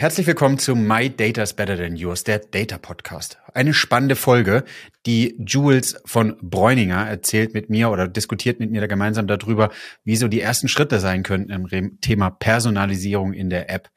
Herzlich 0.00 0.26
willkommen 0.26 0.58
zu 0.58 0.76
My 0.76 1.14
Data's 1.14 1.52
Better 1.52 1.76
Than 1.76 1.94
Yours, 1.94 2.24
der 2.24 2.38
Data 2.38 2.78
Podcast. 2.78 3.36
Eine 3.52 3.74
spannende 3.74 4.16
Folge, 4.16 4.64
die 5.04 5.36
Jules 5.46 6.00
von 6.06 6.38
Bräuninger 6.40 7.06
erzählt 7.06 7.52
mit 7.52 7.68
mir 7.68 7.90
oder 7.90 8.08
diskutiert 8.08 8.60
mit 8.60 8.70
mir 8.70 8.80
da 8.80 8.86
gemeinsam 8.86 9.26
darüber, 9.26 9.68
wie 10.02 10.16
so 10.16 10.26
die 10.26 10.40
ersten 10.40 10.68
Schritte 10.68 11.00
sein 11.00 11.22
könnten 11.22 11.50
im 11.52 12.00
Thema 12.00 12.30
Personalisierung 12.30 13.34
in 13.34 13.50
der 13.50 13.68
App. 13.68 13.90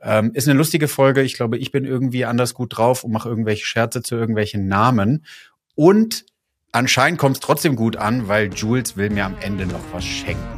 Ähm, 0.00 0.30
ist 0.32 0.46
eine 0.46 0.56
lustige 0.56 0.86
Folge. 0.86 1.22
Ich 1.22 1.34
glaube, 1.34 1.58
ich 1.58 1.72
bin 1.72 1.84
irgendwie 1.84 2.24
anders 2.24 2.54
gut 2.54 2.76
drauf 2.76 3.02
und 3.02 3.10
mache 3.10 3.28
irgendwelche 3.28 3.64
Scherze 3.66 4.00
zu 4.00 4.14
irgendwelchen 4.14 4.68
Namen. 4.68 5.24
Und 5.74 6.24
anscheinend 6.70 7.18
kommt 7.18 7.38
es 7.38 7.40
trotzdem 7.40 7.74
gut 7.74 7.96
an, 7.96 8.28
weil 8.28 8.54
Jules 8.54 8.96
will 8.96 9.10
mir 9.10 9.24
am 9.24 9.34
Ende 9.40 9.66
noch 9.66 9.82
was 9.92 10.04
schenken. 10.04 10.57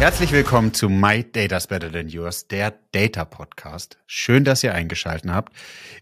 Herzlich 0.00 0.32
willkommen 0.32 0.72
zu 0.72 0.88
My 0.88 1.22
Data's 1.30 1.66
Better 1.66 1.92
Than 1.92 2.08
Yours, 2.08 2.48
der 2.48 2.72
Data 2.92 3.26
Podcast. 3.26 3.98
Schön, 4.06 4.44
dass 4.44 4.64
ihr 4.64 4.74
eingeschaltet 4.74 5.30
habt. 5.30 5.54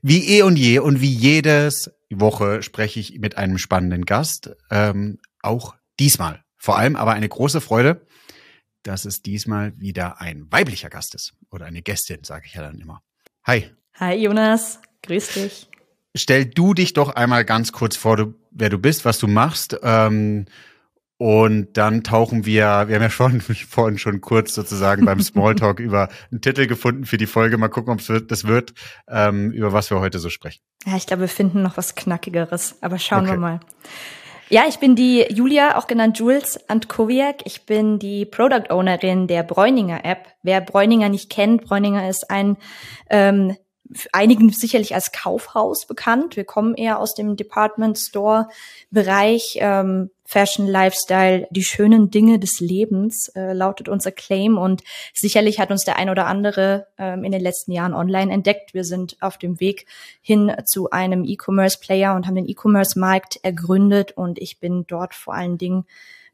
Wie 0.02 0.38
eh 0.38 0.42
und 0.42 0.56
je 0.56 0.78
und 0.78 1.00
wie 1.00 1.12
jedes 1.12 1.90
Woche 2.08 2.62
spreche 2.62 3.00
ich 3.00 3.18
mit 3.18 3.36
einem 3.36 3.58
spannenden 3.58 4.04
Gast. 4.04 4.54
Ähm, 4.70 5.18
auch 5.42 5.74
diesmal. 5.98 6.44
Vor 6.56 6.78
allem 6.78 6.94
aber 6.94 7.14
eine 7.14 7.28
große 7.28 7.60
Freude, 7.60 8.06
dass 8.84 9.04
es 9.04 9.20
diesmal 9.22 9.72
wieder 9.80 10.20
ein 10.20 10.46
weiblicher 10.48 10.90
Gast 10.90 11.16
ist. 11.16 11.34
Oder 11.50 11.66
eine 11.66 11.82
Gästin, 11.82 12.22
sage 12.22 12.44
ich 12.46 12.54
ja 12.54 12.62
dann 12.62 12.78
immer. 12.78 13.02
Hi. 13.48 13.68
Hi 13.94 14.14
Jonas, 14.14 14.78
grüß 15.02 15.34
dich. 15.34 15.68
Stell 16.14 16.44
du 16.46 16.72
dich 16.72 16.92
doch 16.92 17.16
einmal 17.16 17.44
ganz 17.44 17.72
kurz 17.72 17.96
vor, 17.96 18.16
du, 18.16 18.34
wer 18.52 18.70
du 18.70 18.78
bist, 18.78 19.04
was 19.04 19.18
du 19.18 19.26
machst. 19.26 19.76
Ähm, 19.82 20.46
und 21.18 21.76
dann 21.76 22.04
tauchen 22.04 22.46
wir, 22.46 22.84
wir 22.86 22.94
haben 22.94 23.02
ja 23.02 23.10
schon 23.10 23.40
vorhin 23.68 23.98
schon 23.98 24.20
kurz 24.20 24.54
sozusagen 24.54 25.04
beim 25.04 25.20
Smalltalk 25.20 25.80
über 25.80 26.08
einen 26.30 26.40
Titel 26.40 26.66
gefunden 26.66 27.04
für 27.04 27.18
die 27.18 27.26
Folge. 27.26 27.58
Mal 27.58 27.68
gucken, 27.68 27.92
ob 27.92 27.98
es 27.98 28.08
wird, 28.08 28.30
das 28.30 28.44
wird, 28.44 28.72
ähm, 29.08 29.50
über 29.50 29.72
was 29.72 29.90
wir 29.90 29.98
heute 29.98 30.20
so 30.20 30.30
sprechen. 30.30 30.60
Ja, 30.86 30.96
ich 30.96 31.06
glaube, 31.06 31.22
wir 31.22 31.28
finden 31.28 31.62
noch 31.62 31.76
was 31.76 31.96
Knackigeres, 31.96 32.76
aber 32.80 32.98
schauen 32.98 33.24
okay. 33.24 33.32
wir 33.32 33.38
mal. 33.38 33.60
Ja, 34.48 34.62
ich 34.66 34.78
bin 34.78 34.96
die 34.96 35.26
Julia, 35.28 35.76
auch 35.76 35.88
genannt 35.88 36.18
Jules 36.18 36.58
Antkowiak. 36.70 37.42
Ich 37.44 37.66
bin 37.66 37.98
die 37.98 38.24
Product 38.24 38.70
Ownerin 38.70 39.26
der 39.26 39.42
Bräuninger 39.42 40.04
App. 40.04 40.28
Wer 40.42 40.62
Bräuninger 40.62 41.10
nicht 41.10 41.28
kennt, 41.30 41.64
Bräuninger 41.64 42.08
ist 42.08 42.30
ein 42.30 42.56
ähm, 43.10 43.56
einigen 44.12 44.50
sicherlich 44.50 44.94
als 44.94 45.12
Kaufhaus 45.12 45.86
bekannt. 45.86 46.36
Wir 46.36 46.44
kommen 46.44 46.74
eher 46.76 46.98
aus 46.98 47.14
dem 47.14 47.36
Department 47.36 47.98
Store 47.98 48.48
Bereich. 48.90 49.58
Ähm, 49.60 50.10
Fashion, 50.30 50.66
Lifestyle, 50.66 51.48
die 51.50 51.64
schönen 51.64 52.10
Dinge 52.10 52.38
des 52.38 52.60
Lebens 52.60 53.28
äh, 53.28 53.54
lautet 53.54 53.88
unser 53.88 54.12
Claim 54.12 54.58
und 54.58 54.82
sicherlich 55.14 55.58
hat 55.58 55.70
uns 55.70 55.86
der 55.86 55.96
ein 55.96 56.10
oder 56.10 56.26
andere 56.26 56.86
ähm, 56.98 57.24
in 57.24 57.32
den 57.32 57.40
letzten 57.40 57.72
Jahren 57.72 57.94
online 57.94 58.30
entdeckt. 58.30 58.74
Wir 58.74 58.84
sind 58.84 59.16
auf 59.22 59.38
dem 59.38 59.58
Weg 59.58 59.86
hin 60.20 60.52
zu 60.66 60.90
einem 60.90 61.24
E-Commerce-Player 61.24 62.14
und 62.14 62.26
haben 62.26 62.34
den 62.34 62.46
E-Commerce-Markt 62.46 63.40
ergründet 63.42 64.12
und 64.12 64.38
ich 64.38 64.60
bin 64.60 64.86
dort 64.86 65.14
vor 65.14 65.32
allen 65.32 65.56
Dingen 65.56 65.86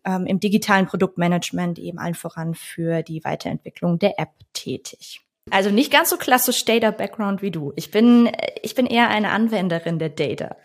ähm, 0.05 0.27
im 0.27 0.41
digitalen 0.41 0.87
Produktmanagement 0.87 1.79
eben 1.79 2.01
allen 2.01 2.15
voran 2.15 2.57
für 2.57 3.03
die 3.05 3.23
Weiterentwicklung 3.23 4.01
der 4.01 4.19
App 4.19 4.33
tätig. 4.55 5.21
Also 5.53 5.71
nicht 5.71 5.93
ganz 5.93 6.11
so 6.11 6.17
klassisch 6.17 6.65
Data 6.65 6.91
Background 6.91 7.43
wie 7.43 7.53
du. 7.53 7.73
Ich 7.77 7.93
bin, 7.93 8.33
ich 8.61 8.75
bin 8.75 8.87
eher 8.87 9.09
eine 9.09 9.31
Anwenderin 9.31 10.01
der 10.01 10.09
Data. 10.09 10.57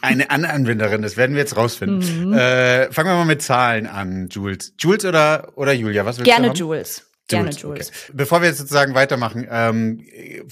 Eine 0.00 0.30
Anwenderin, 0.30 1.02
das 1.02 1.16
werden 1.16 1.34
wir 1.34 1.40
jetzt 1.40 1.56
rausfinden. 1.56 2.30
Mhm. 2.30 2.32
Äh, 2.32 2.90
fangen 2.90 3.08
wir 3.10 3.14
mal 3.14 3.24
mit 3.24 3.42
Zahlen 3.42 3.86
an, 3.86 4.28
Jules. 4.28 4.74
Jules 4.78 5.04
oder, 5.04 5.52
oder 5.54 5.72
Julia, 5.72 6.04
was 6.04 6.18
willst 6.18 6.30
Gerne 6.30 6.48
du 6.48 6.50
haben? 6.50 6.58
Jules. 6.58 7.06
Gerne 7.28 7.50
Jules. 7.50 7.88
Okay. 7.90 8.12
Bevor 8.14 8.40
wir 8.40 8.48
jetzt 8.48 8.58
sozusagen 8.58 8.94
weitermachen, 8.94 9.46
ähm, 9.48 10.04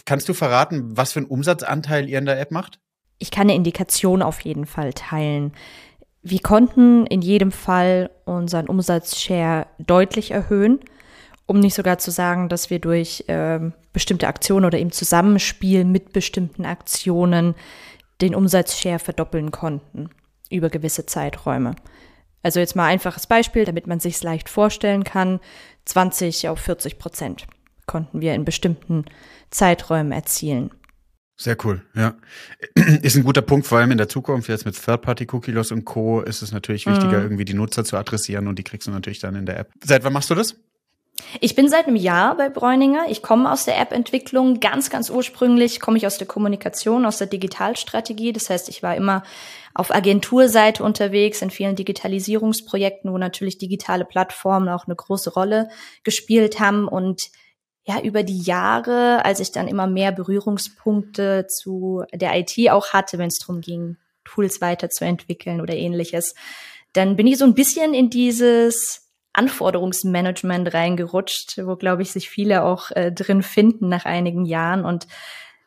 kannst 0.05 0.29
du 0.29 0.35
verraten, 0.35 0.97
was 0.97 1.13
für 1.13 1.21
einen 1.21 1.27
Umsatzanteil 1.27 2.09
ihr 2.09 2.19
in 2.19 2.27
der 2.27 2.41
App 2.41 2.53
macht? 2.53 2.79
Ich 3.19 3.31
kann 3.31 3.43
eine 3.43 3.55
Indikation 3.55 4.23
auf 4.23 4.41
jeden 4.41 4.65
Fall 4.65 4.93
teilen. 4.93 5.53
Wir 6.23 6.41
konnten 6.41 7.07
in 7.07 7.21
jedem 7.21 7.51
Fall 7.51 8.11
unseren 8.25 8.69
Umsatzshare 8.69 9.67
deutlich 9.79 10.31
erhöhen, 10.31 10.81
um 11.47 11.61
nicht 11.61 11.75
sogar 11.75 11.99
zu 11.99 12.11
sagen, 12.11 12.49
dass 12.49 12.71
wir 12.71 12.79
durch 12.79 13.25
ähm, 13.29 13.73
bestimmte 13.93 14.29
Aktionen 14.29 14.65
oder 14.65 14.79
im 14.79 14.93
Zusammenspiel 14.93 15.85
mit 15.85 16.13
bestimmten 16.13 16.65
Aktionen 16.65 17.55
den 18.21 18.35
Umsatzshare 18.35 18.99
verdoppeln 18.99 19.51
konnten 19.51 20.11
über 20.51 20.71
gewisse 20.71 21.07
Zeiträume. 21.07 21.77
Also 22.43 22.61
jetzt 22.61 22.77
mal 22.77 22.87
einfaches 22.87 23.27
Beispiel, 23.27 23.65
damit 23.65 23.87
man 23.87 24.01
sich 24.01 24.15
es 24.15 24.23
leicht 24.23 24.49
vorstellen 24.49 25.05
kann. 25.05 25.41
20 25.85 26.49
auf 26.49 26.61
40 26.61 26.99
Prozent 26.99 27.47
konnten 27.87 28.21
wir 28.21 28.35
in 28.35 28.45
bestimmten 28.45 29.05
Zeiträumen 29.51 30.13
erzielen. 30.13 30.71
Sehr 31.37 31.57
cool, 31.65 31.83
ja. 31.95 32.15
Ist 33.03 33.17
ein 33.17 33.25
guter 33.25 33.41
Punkt, 33.41 33.67
vor 33.67 33.79
allem 33.79 33.91
in 33.91 33.99
der 33.99 34.11
Zukunft, 34.11 34.49
jetzt 34.49 34.67
mit 34.67 34.81
Third-Party-Cookie-Loss 34.81 35.73
und 35.73 35.87
Co. 35.87 36.21
ist 36.21 36.43
es 36.43 36.53
natürlich 36.53 36.87
wichtiger, 36.87 37.17
mhm. 37.17 37.25
irgendwie 37.25 37.47
die 37.47 37.55
Nutzer 37.55 37.83
zu 37.83 37.97
adressieren 37.97 38.47
und 38.47 38.59
die 38.59 38.63
kriegst 38.63 38.87
du 38.87 38.91
natürlich 38.91 39.21
dann 39.21 39.35
in 39.35 39.47
der 39.47 39.59
App. 39.59 39.73
Seit 39.83 40.05
wann 40.05 40.13
machst 40.13 40.29
du 40.29 40.35
das? 40.35 40.57
Ich 41.41 41.55
bin 41.55 41.69
seit 41.69 41.87
einem 41.87 41.97
Jahr 41.97 42.37
bei 42.37 42.49
Bräuninger. 42.49 43.05
Ich 43.09 43.23
komme 43.23 43.51
aus 43.51 43.65
der 43.65 43.79
App-Entwicklung. 43.79 44.61
Ganz, 44.61 44.91
ganz 44.91 45.11
ursprünglich 45.11 45.81
komme 45.81 45.97
ich 45.97 46.07
aus 46.07 46.19
der 46.19 46.27
Kommunikation, 46.27 47.07
aus 47.07 47.19
der 47.19 47.27
Digitalstrategie. 47.27 48.33
Das 48.33 48.51
heißt, 48.51 48.69
ich 48.69 48.83
war 48.83 48.97
immer 48.97 49.23
auf 49.75 49.95
Agenturseite 49.95 50.83
unterwegs 50.83 51.43
in 51.43 51.51
vielen 51.51 51.77
Digitalisierungsprojekten, 51.77 53.13
wo 53.13 53.19
natürlich 53.19 53.59
digitale 53.59 54.05
Plattformen 54.05 54.69
auch 54.69 54.87
eine 54.87 54.97
große 54.97 55.33
Rolle 55.33 55.69
gespielt 56.03 56.59
haben. 56.59 56.89
Und 56.89 57.31
ja, 57.85 58.01
über 58.01 58.23
die 58.23 58.43
Jahre, 58.43 59.25
als 59.25 59.41
ich 59.41 59.53
dann 59.53 59.69
immer 59.69 59.87
mehr 59.87 60.13
Berührungspunkte 60.13 61.47
zu 61.47 62.05
der 62.13 62.37
IT 62.39 62.71
auch 62.71 62.93
hatte, 62.93 63.19
wenn 63.19 63.29
es 63.29 63.39
darum 63.39 63.61
ging, 63.61 63.97
Tools 64.25 64.61
weiterzuentwickeln 64.61 65.61
oder 65.61 65.75
ähnliches, 65.75 66.35
dann 66.93 67.17
bin 67.17 67.27
ich 67.27 67.39
so 67.39 67.45
ein 67.45 67.55
bisschen 67.55 67.95
in 67.95 68.11
dieses 68.11 69.10
Anforderungsmanagement 69.33 70.75
reingerutscht, 70.75 71.59
wo, 71.65 71.77
glaube 71.77 72.03
ich, 72.03 72.13
sich 72.13 72.29
viele 72.29 72.65
auch 72.65 72.91
äh, 72.91 73.13
drin 73.13 73.43
finden 73.43 73.89
nach 73.89 74.05
einigen 74.05 74.45
Jahren. 74.45 74.85
Und 74.85 75.07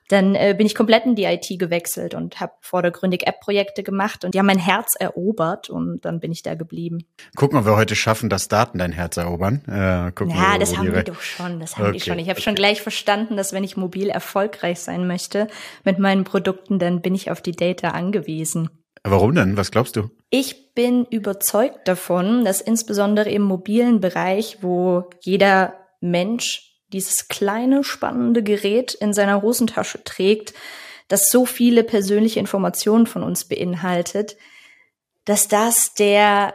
dann 0.10 0.36
äh, 0.36 0.54
bin 0.56 0.68
ich 0.68 0.76
komplett 0.76 1.06
in 1.06 1.16
die 1.16 1.24
IT 1.24 1.48
gewechselt 1.58 2.14
und 2.14 2.40
habe 2.40 2.54
vordergründig 2.62 3.26
App-Projekte 3.26 3.84
gemacht 3.84 4.26
und 4.26 4.34
die 4.34 4.40
haben 4.40 4.46
mein 4.46 4.60
Herz 4.60 4.96
erobert 5.00 5.70
und 5.70 6.02
dann 6.02 6.20
bin 6.20 6.32
ich 6.32 6.44
da 6.44 6.56
geblieben. 6.56 7.06
Gucken, 7.36 7.58
ob 7.58 7.66
wir 7.66 7.76
heute 7.76 7.96
schaffen, 7.96 8.30
dass 8.30 8.48
Daten 8.48 8.78
dein 8.78 8.92
Herz 8.92 9.18
erobern. 9.18 9.64
Äh, 9.66 10.12
gucken 10.12 10.36
ja, 10.36 10.54
wir, 10.54 10.60
das 10.60 10.78
haben 10.78 10.92
wir 10.92 11.04
doch 11.04 11.22
schon. 11.22 11.60
Das 11.60 11.78
haben 11.78 11.86
okay. 11.86 11.94
die 11.94 12.00
schon. 12.02 12.20
Ich 12.20 12.28
habe 12.28 12.38
okay. 12.38 12.42
schon 12.42 12.56
gleich 12.56 12.82
verstanden, 12.82 13.38
dass 13.38 13.54
wenn 13.54 13.64
ich 13.64 13.78
mobil 13.78 14.10
erfolgreich 14.10 14.82
sein 14.82 15.08
möchte 15.08 15.48
mit 15.84 16.00
meinen 16.00 16.26
Produkten, 16.26 16.80
dann 16.80 17.02
bin 17.02 17.16
ich 17.16 17.32
auf 17.32 17.42
die 17.42 17.54
Data 17.54 17.90
angewiesen. 17.90 18.70
Warum 19.04 19.36
denn? 19.36 19.58
Was 19.58 19.72
glaubst 19.72 19.96
du? 19.98 20.10
Ich 20.30 20.74
bin 20.74 21.06
überzeugt 21.06 21.88
davon, 21.88 22.46
dass 22.46 22.62
insbesondere 22.62 23.30
im 23.30 23.42
mobilen 23.42 24.00
Bereich, 24.00 24.60
wo 24.62 25.10
jeder 25.22 25.74
Mensch 26.00 26.80
dieses 26.94 27.28
kleine, 27.28 27.84
spannende 27.84 28.44
Gerät 28.44 28.94
in 28.94 29.14
seiner 29.14 29.42
Hosentasche 29.42 30.04
trägt, 30.04 30.54
das 31.10 31.28
so 31.30 31.46
viele 31.46 31.84
persönliche 31.84 32.40
Informationen 32.40 33.06
von 33.06 33.24
uns 33.24 33.46
beinhaltet, 33.46 34.38
dass 35.26 35.48
das 35.48 35.94
der 35.94 36.54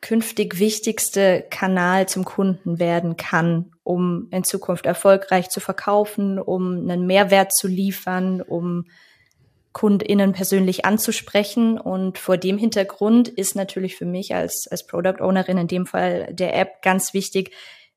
künftig 0.00 0.58
wichtigste 0.58 1.46
Kanal 1.50 2.08
zum 2.08 2.24
Kunden 2.24 2.78
werden 2.78 3.16
kann, 3.16 3.70
um 3.84 4.28
in 4.30 4.44
Zukunft 4.44 4.86
erfolgreich 4.86 5.48
zu 5.48 5.60
verkaufen, 5.60 6.38
um 6.38 6.80
einen 6.80 7.06
Mehrwert 7.06 7.54
zu 7.54 7.68
liefern, 7.68 8.42
um 8.42 8.86
KundInnen 9.74 10.32
persönlich 10.32 10.86
anzusprechen. 10.86 11.78
Und 11.78 12.16
vor 12.16 12.38
dem 12.38 12.56
Hintergrund 12.56 13.28
ist 13.28 13.54
natürlich 13.54 13.96
für 13.96 14.06
mich 14.06 14.34
als, 14.34 14.66
als 14.70 14.86
Product 14.86 15.20
Ownerin 15.20 15.58
in 15.58 15.68
dem 15.68 15.84
Fall 15.84 16.32
der 16.32 16.56
App 16.56 16.80
ganz 16.80 17.12
wichtig, 17.12 17.50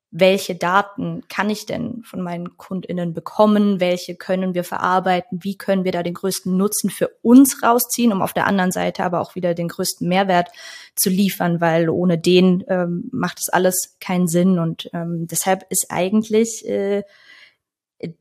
welche 0.09 0.55
Daten 0.55 1.23
kann 1.27 1.49
ich 1.49 1.65
denn 1.65 2.01
von 2.03 2.21
meinen 2.21 2.55
KundInnen 2.55 3.13
bekommen? 3.13 3.81
Welche 3.81 4.15
können 4.15 4.55
wir 4.55 4.63
verarbeiten? 4.63 5.39
Wie 5.43 5.57
können 5.57 5.83
wir 5.83 5.91
da 5.91 6.01
den 6.01 6.13
größten 6.13 6.55
Nutzen 6.55 6.89
für 6.89 7.09
uns 7.21 7.61
rausziehen, 7.61 8.13
um 8.13 8.21
auf 8.21 8.31
der 8.31 8.47
anderen 8.47 8.71
Seite 8.71 9.03
aber 9.03 9.19
auch 9.19 9.35
wieder 9.35 9.53
den 9.53 9.67
größten 9.67 10.07
Mehrwert 10.07 10.49
zu 10.95 11.09
liefern, 11.09 11.59
weil 11.59 11.89
ohne 11.89 12.17
den 12.17 12.63
ähm, 12.69 13.09
macht 13.11 13.39
es 13.39 13.49
alles 13.49 13.97
keinen 13.99 14.27
Sinn. 14.27 14.59
Und 14.59 14.89
ähm, 14.93 15.27
deshalb 15.29 15.65
ist 15.69 15.87
eigentlich 15.89 16.65
äh, 16.67 17.03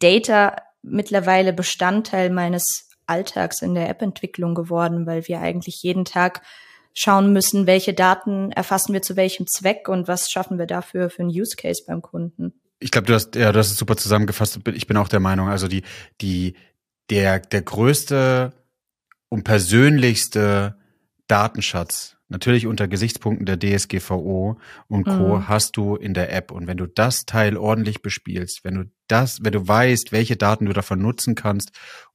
Data 0.01 0.57
mittlerweile 0.83 1.53
Bestandteil 1.53 2.31
meines 2.31 2.86
Alltags 3.07 3.63
in 3.63 3.75
der 3.75 3.89
App-Entwicklung 3.89 4.55
geworden, 4.55 5.07
weil 5.07 5.27
wir 5.29 5.41
eigentlich 5.41 5.83
jeden 5.83 6.05
Tag 6.05 6.43
schauen 6.95 7.33
müssen, 7.33 7.67
welche 7.67 7.95
Daten 7.95 8.51
erfassen 8.53 8.93
wir 8.93 9.03
zu 9.03 9.17
welchem 9.17 9.47
Zweck 9.47 9.89
und 9.89 10.09
was 10.09 10.31
schaffen 10.31 10.59
wir 10.59 10.67
dafür 10.67 11.11
für 11.11 11.23
einen 11.23 11.31
Use 11.31 11.57
Case 11.57 11.83
beim 11.87 12.01
Kunden. 12.01 12.55
Ich 12.79 12.91
glaube, 12.91 13.07
du 13.07 13.15
hast 13.15 13.35
ja, 13.35 13.53
du 13.53 13.59
hast 13.59 13.71
es 13.71 13.77
super 13.77 13.97
zusammengefasst. 13.97 14.59
Ich 14.75 14.87
bin 14.87 14.97
auch 14.97 15.09
der 15.09 15.21
Meinung, 15.21 15.49
also 15.49 15.69
die 15.69 15.83
die 16.21 16.55
der 17.11 17.39
der 17.41 17.63
größte 17.63 18.53
und 19.29 19.45
persönlichste 19.45 20.77
Datenschatz, 21.29 22.16
natürlich 22.29 22.67
unter 22.67 22.89
Gesichtspunkten 22.89 23.47
der 23.47 23.59
DSGVO 23.59 24.59
und 24.89 25.05
Co. 25.05 25.37
Mhm. 25.37 25.49
hast 25.49 25.77
du 25.77 25.97
in 25.97 26.15
der 26.15 26.33
App. 26.33 26.51
Und 26.51 26.67
wenn 26.67 26.77
du 26.77 26.87
das 26.87 27.25
Teil 27.25 27.57
ordentlich 27.57 28.03
bespielst, 28.03 28.65
wenn 28.65 28.75
du 28.75 28.85
das, 29.09 29.45
wenn 29.45 29.53
du 29.53 29.67
weißt, 29.67 30.13
welche 30.13 30.37
Daten 30.37 30.67
du 30.67 30.73
davon 30.73 31.01
nutzen 31.01 31.35
kannst 31.35 31.71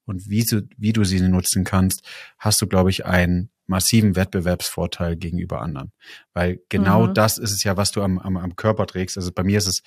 und 0.05 0.29
wie, 0.29 0.43
du, 0.43 0.67
wie 0.77 0.93
du 0.93 1.03
sie 1.03 1.21
nutzen 1.21 1.63
kannst, 1.63 2.03
hast 2.37 2.61
du, 2.61 2.67
glaube 2.67 2.89
ich, 2.89 3.05
einen 3.05 3.49
massiven 3.67 4.15
Wettbewerbsvorteil 4.15 5.15
gegenüber 5.15 5.61
anderen. 5.61 5.91
Weil 6.33 6.59
genau 6.67 7.07
mhm. 7.07 7.13
das 7.13 7.37
ist 7.37 7.51
es 7.51 7.63
ja, 7.63 7.77
was 7.77 7.91
du 7.91 8.01
am, 8.01 8.19
am, 8.19 8.35
am 8.35 8.55
Körper 8.55 8.85
trägst. 8.85 9.17
Also 9.17 9.31
bei 9.31 9.43
mir 9.43 9.57
ist 9.57 9.67
es 9.67 9.81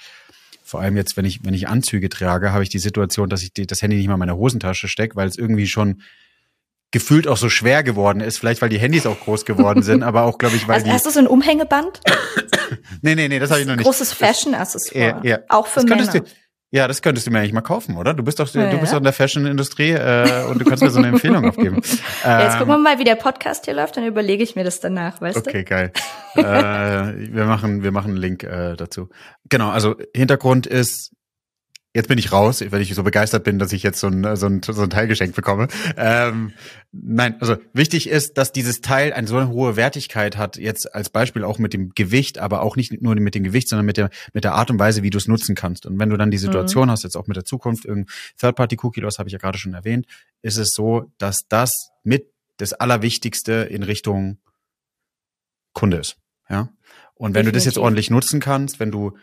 vor 0.62 0.80
allem 0.80 0.96
jetzt, 0.96 1.18
wenn 1.18 1.26
ich, 1.26 1.44
wenn 1.44 1.52
ich 1.52 1.68
Anzüge 1.68 2.08
trage, 2.08 2.52
habe 2.52 2.62
ich 2.62 2.70
die 2.70 2.78
Situation, 2.78 3.28
dass 3.28 3.42
ich 3.42 3.52
die, 3.52 3.66
das 3.66 3.82
Handy 3.82 3.96
nicht 3.96 4.08
mal 4.08 4.14
in 4.14 4.20
meine 4.20 4.36
Hosentasche 4.36 4.88
stecke, 4.88 5.16
weil 5.16 5.28
es 5.28 5.36
irgendwie 5.36 5.66
schon 5.66 6.00
gefühlt 6.94 7.26
auch 7.26 7.36
so 7.36 7.48
schwer 7.48 7.82
geworden 7.82 8.20
ist. 8.20 8.38
Vielleicht, 8.38 8.62
weil 8.62 8.68
die 8.68 8.78
Handys 8.78 9.04
auch 9.04 9.18
groß 9.18 9.44
geworden 9.44 9.82
sind, 9.82 10.04
aber 10.04 10.22
auch, 10.22 10.38
glaube 10.38 10.54
ich, 10.54 10.68
weil 10.68 10.76
also, 10.76 10.86
die... 10.86 10.92
Hast 10.92 11.04
du 11.04 11.10
so 11.10 11.18
ein 11.18 11.26
Umhängeband? 11.26 12.00
nee, 13.02 13.16
nee, 13.16 13.26
nee, 13.26 13.40
das 13.40 13.50
habe 13.50 13.60
ich 13.60 13.66
noch 13.66 13.74
nicht. 13.74 13.84
Großes 13.84 14.12
Fashion-Accessoire. 14.12 15.20
Ja, 15.24 15.30
ja. 15.30 15.38
Auch 15.48 15.66
für 15.66 15.82
Männer. 15.82 16.06
Du, 16.06 16.22
ja, 16.70 16.86
das 16.86 17.02
könntest 17.02 17.26
du 17.26 17.32
mir 17.32 17.40
eigentlich 17.40 17.52
mal 17.52 17.62
kaufen, 17.62 17.96
oder? 17.96 18.14
Du 18.14 18.22
bist 18.22 18.38
doch, 18.38 18.48
ja, 18.54 18.70
du 18.70 18.78
bist 18.78 18.92
doch 18.92 18.98
in 18.98 19.04
der 19.04 19.12
Fashion-Industrie 19.12 19.90
äh, 19.90 20.44
und 20.44 20.60
du 20.60 20.64
kannst 20.64 20.84
mir 20.84 20.90
so 20.90 21.00
eine 21.00 21.08
Empfehlung 21.08 21.44
aufgeben. 21.48 21.82
Ja, 22.24 22.44
jetzt 22.44 22.58
gucken 22.58 22.68
wir 22.72 22.78
mal, 22.78 22.98
wie 23.00 23.04
der 23.04 23.16
Podcast 23.16 23.64
hier 23.64 23.74
läuft, 23.74 23.96
dann 23.96 24.06
überlege 24.06 24.42
ich 24.42 24.54
mir 24.54 24.64
das 24.64 24.78
danach, 24.78 25.20
weißt 25.20 25.36
okay, 25.36 25.52
du? 25.52 25.58
Okay, 25.58 25.64
geil. 25.64 25.92
äh, 26.36 27.34
wir 27.34 27.44
machen, 27.44 27.82
wir 27.82 27.90
machen 27.90 28.12
einen 28.12 28.16
Link 28.16 28.44
äh, 28.44 28.76
dazu. 28.76 29.08
Genau, 29.48 29.70
also 29.70 29.96
Hintergrund 30.14 30.66
ist, 30.66 31.13
jetzt 31.94 32.08
bin 32.08 32.18
ich 32.18 32.32
raus, 32.32 32.62
weil 32.70 32.82
ich 32.82 32.92
so 32.94 33.04
begeistert 33.04 33.44
bin, 33.44 33.58
dass 33.58 33.72
ich 33.72 33.84
jetzt 33.84 34.00
so 34.00 34.08
ein, 34.08 34.36
so 34.36 34.46
ein, 34.46 34.60
so 34.62 34.82
ein 34.82 34.90
Teil 34.90 35.06
geschenkt 35.06 35.36
bekomme. 35.36 35.68
Ähm, 35.96 36.52
nein, 36.90 37.36
also 37.40 37.56
wichtig 37.72 38.08
ist, 38.08 38.36
dass 38.36 38.50
dieses 38.50 38.80
Teil 38.80 39.12
eine 39.12 39.28
so 39.28 39.36
eine 39.36 39.48
hohe 39.48 39.76
Wertigkeit 39.76 40.36
hat, 40.36 40.56
jetzt 40.56 40.92
als 40.92 41.08
Beispiel 41.08 41.44
auch 41.44 41.58
mit 41.58 41.72
dem 41.72 41.90
Gewicht, 41.94 42.38
aber 42.38 42.62
auch 42.62 42.74
nicht 42.76 43.00
nur 43.00 43.14
mit 43.14 43.36
dem 43.36 43.44
Gewicht, 43.44 43.68
sondern 43.68 43.86
mit 43.86 43.96
der, 43.96 44.10
mit 44.32 44.42
der 44.42 44.54
Art 44.54 44.70
und 44.70 44.78
Weise, 44.80 45.04
wie 45.04 45.10
du 45.10 45.18
es 45.18 45.28
nutzen 45.28 45.54
kannst. 45.54 45.86
Und 45.86 45.98
wenn 46.00 46.10
du 46.10 46.16
dann 46.16 46.32
die 46.32 46.38
Situation 46.38 46.86
mhm. 46.86 46.90
hast, 46.90 47.04
jetzt 47.04 47.16
auch 47.16 47.28
mit 47.28 47.36
der 47.36 47.44
Zukunft, 47.44 47.84
irgendein 47.84 48.12
Third-Party-Cookie, 48.40 49.00
das 49.00 49.18
habe 49.18 49.28
ich 49.28 49.32
ja 49.32 49.38
gerade 49.38 49.58
schon 49.58 49.74
erwähnt, 49.74 50.06
ist 50.42 50.56
es 50.56 50.72
so, 50.74 51.12
dass 51.18 51.46
das 51.48 51.90
mit 52.02 52.26
das 52.56 52.72
Allerwichtigste 52.72 53.52
in 53.52 53.84
Richtung 53.84 54.38
Kunde 55.72 55.98
ist. 55.98 56.16
Ja. 56.48 56.68
Und 57.14 57.34
wenn 57.34 57.44
Definitiv. 57.44 57.52
du 57.52 57.52
das 57.52 57.64
jetzt 57.66 57.78
ordentlich 57.78 58.10
nutzen 58.10 58.40
kannst, 58.40 58.80
wenn 58.80 58.90
du 58.90 59.16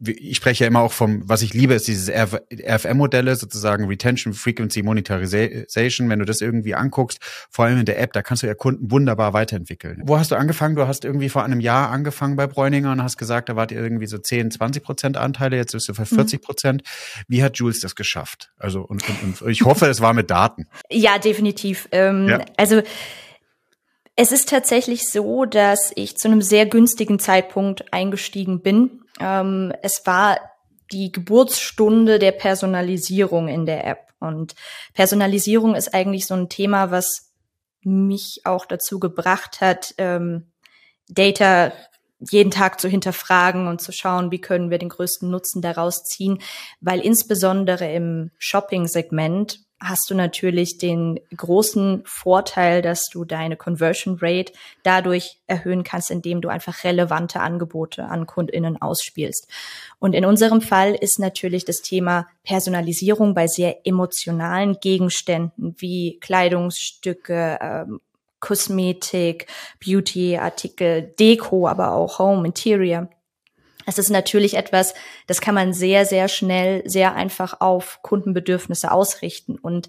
ich 0.00 0.36
spreche 0.36 0.64
ja 0.64 0.68
immer 0.68 0.80
auch 0.80 0.92
vom, 0.92 1.28
was 1.28 1.42
ich 1.42 1.54
liebe, 1.54 1.74
ist 1.74 1.86
dieses 1.88 2.10
RFM-Modelle, 2.10 3.36
sozusagen 3.36 3.86
Retention 3.86 4.32
Frequency 4.32 4.82
Monetization. 4.82 6.08
Wenn 6.08 6.18
du 6.18 6.24
das 6.24 6.40
irgendwie 6.40 6.74
anguckst, 6.74 7.18
vor 7.50 7.64
allem 7.64 7.78
in 7.78 7.86
der 7.86 8.00
App, 8.00 8.12
da 8.12 8.22
kannst 8.22 8.42
du 8.42 8.46
ja 8.46 8.54
Kunden 8.54 8.90
wunderbar 8.90 9.32
weiterentwickeln. 9.32 10.02
Wo 10.04 10.18
hast 10.18 10.30
du 10.30 10.36
angefangen? 10.36 10.76
Du 10.76 10.86
hast 10.86 11.04
irgendwie 11.04 11.28
vor 11.28 11.44
einem 11.44 11.60
Jahr 11.60 11.90
angefangen 11.90 12.36
bei 12.36 12.46
Bräuninger 12.46 12.92
und 12.92 13.02
hast 13.02 13.16
gesagt, 13.16 13.48
da 13.48 13.56
wart 13.56 13.72
ihr 13.72 13.80
irgendwie 13.80 14.06
so 14.06 14.18
10, 14.18 14.50
20 14.50 14.82
Prozent 14.82 15.16
Anteile, 15.16 15.56
jetzt 15.56 15.72
bist 15.72 15.88
du 15.88 15.94
bei 15.94 16.04
40 16.04 16.42
Prozent. 16.42 16.82
Mhm. 16.82 17.22
Wie 17.28 17.42
hat 17.42 17.56
Jules 17.56 17.80
das 17.80 17.94
geschafft? 17.94 18.50
Also, 18.58 18.82
und, 18.82 19.02
und, 19.08 19.42
und 19.42 19.50
ich 19.50 19.62
hoffe, 19.62 19.86
es 19.86 20.00
war 20.00 20.12
mit 20.12 20.30
Daten. 20.30 20.66
Ja, 20.90 21.18
definitiv. 21.18 21.88
Ähm, 21.92 22.28
ja. 22.28 22.44
Also, 22.56 22.82
es 24.16 24.30
ist 24.30 24.48
tatsächlich 24.48 25.08
so, 25.10 25.44
dass 25.44 25.90
ich 25.96 26.16
zu 26.16 26.28
einem 26.28 26.40
sehr 26.40 26.66
günstigen 26.66 27.18
Zeitpunkt 27.18 27.92
eingestiegen 27.92 28.60
bin. 28.60 29.03
Ähm, 29.20 29.72
es 29.82 30.02
war 30.04 30.38
die 30.92 31.12
Geburtsstunde 31.12 32.18
der 32.18 32.32
Personalisierung 32.32 33.48
in 33.48 33.66
der 33.66 33.86
App. 33.86 34.12
Und 34.20 34.54
Personalisierung 34.94 35.74
ist 35.74 35.94
eigentlich 35.94 36.26
so 36.26 36.34
ein 36.34 36.48
Thema, 36.48 36.90
was 36.90 37.32
mich 37.82 38.42
auch 38.44 38.64
dazu 38.64 38.98
gebracht 38.98 39.60
hat, 39.60 39.94
ähm, 39.98 40.50
Data 41.08 41.72
jeden 42.30 42.50
Tag 42.50 42.80
zu 42.80 42.88
hinterfragen 42.88 43.66
und 43.66 43.82
zu 43.82 43.92
schauen, 43.92 44.30
wie 44.30 44.40
können 44.40 44.70
wir 44.70 44.78
den 44.78 44.88
größten 44.88 45.30
Nutzen 45.30 45.60
daraus 45.60 46.04
ziehen, 46.04 46.40
weil 46.80 47.00
insbesondere 47.00 47.92
im 47.92 48.30
Shopping-Segment 48.38 49.60
hast 49.84 50.08
du 50.08 50.14
natürlich 50.14 50.78
den 50.78 51.20
großen 51.36 52.02
Vorteil, 52.06 52.80
dass 52.80 53.06
du 53.12 53.24
deine 53.24 53.56
Conversion 53.56 54.18
Rate 54.20 54.52
dadurch 54.82 55.38
erhöhen 55.46 55.84
kannst, 55.84 56.10
indem 56.10 56.40
du 56.40 56.48
einfach 56.48 56.84
relevante 56.84 57.40
Angebote 57.40 58.06
an 58.06 58.26
KundInnen 58.26 58.80
ausspielst. 58.80 59.46
Und 59.98 60.14
in 60.14 60.24
unserem 60.24 60.62
Fall 60.62 60.94
ist 60.94 61.18
natürlich 61.18 61.64
das 61.64 61.82
Thema 61.82 62.26
Personalisierung 62.44 63.34
bei 63.34 63.46
sehr 63.46 63.86
emotionalen 63.86 64.78
Gegenständen 64.80 65.76
wie 65.78 66.18
Kleidungsstücke, 66.20 67.58
ähm, 67.60 68.00
Kosmetik, 68.40 69.46
Beauty-Artikel, 69.84 71.14
Deko, 71.18 71.68
aber 71.68 71.92
auch 71.92 72.18
Home, 72.18 72.46
Interior 72.46 73.08
es 73.86 73.98
ist 73.98 74.10
natürlich 74.10 74.54
etwas, 74.54 74.94
das 75.26 75.40
kann 75.40 75.54
man 75.54 75.72
sehr, 75.72 76.06
sehr 76.06 76.28
schnell, 76.28 76.82
sehr 76.88 77.14
einfach 77.14 77.60
auf 77.60 78.00
Kundenbedürfnisse 78.02 78.90
ausrichten. 78.90 79.58
Und 79.58 79.88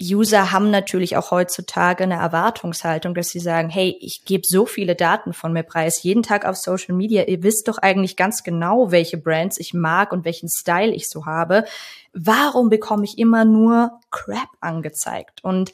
User 0.00 0.52
haben 0.52 0.70
natürlich 0.70 1.16
auch 1.16 1.30
heutzutage 1.30 2.04
eine 2.04 2.14
Erwartungshaltung, 2.14 3.14
dass 3.14 3.28
sie 3.28 3.40
sagen, 3.40 3.68
hey, 3.68 3.96
ich 4.00 4.24
gebe 4.24 4.42
so 4.46 4.66
viele 4.66 4.96
Daten 4.96 5.32
von 5.32 5.52
mir 5.52 5.62
preis, 5.62 6.02
jeden 6.02 6.22
Tag 6.22 6.44
auf 6.46 6.56
Social 6.56 6.94
Media. 6.94 7.24
Ihr 7.24 7.42
wisst 7.42 7.68
doch 7.68 7.78
eigentlich 7.78 8.16
ganz 8.16 8.42
genau, 8.42 8.90
welche 8.90 9.18
Brands 9.18 9.58
ich 9.58 9.74
mag 9.74 10.12
und 10.12 10.24
welchen 10.24 10.48
Style 10.48 10.92
ich 10.92 11.08
so 11.08 11.26
habe. 11.26 11.64
Warum 12.14 12.68
bekomme 12.68 13.04
ich 13.04 13.18
immer 13.18 13.44
nur 13.44 14.00
Crap 14.10 14.48
angezeigt? 14.60 15.42
Und 15.42 15.72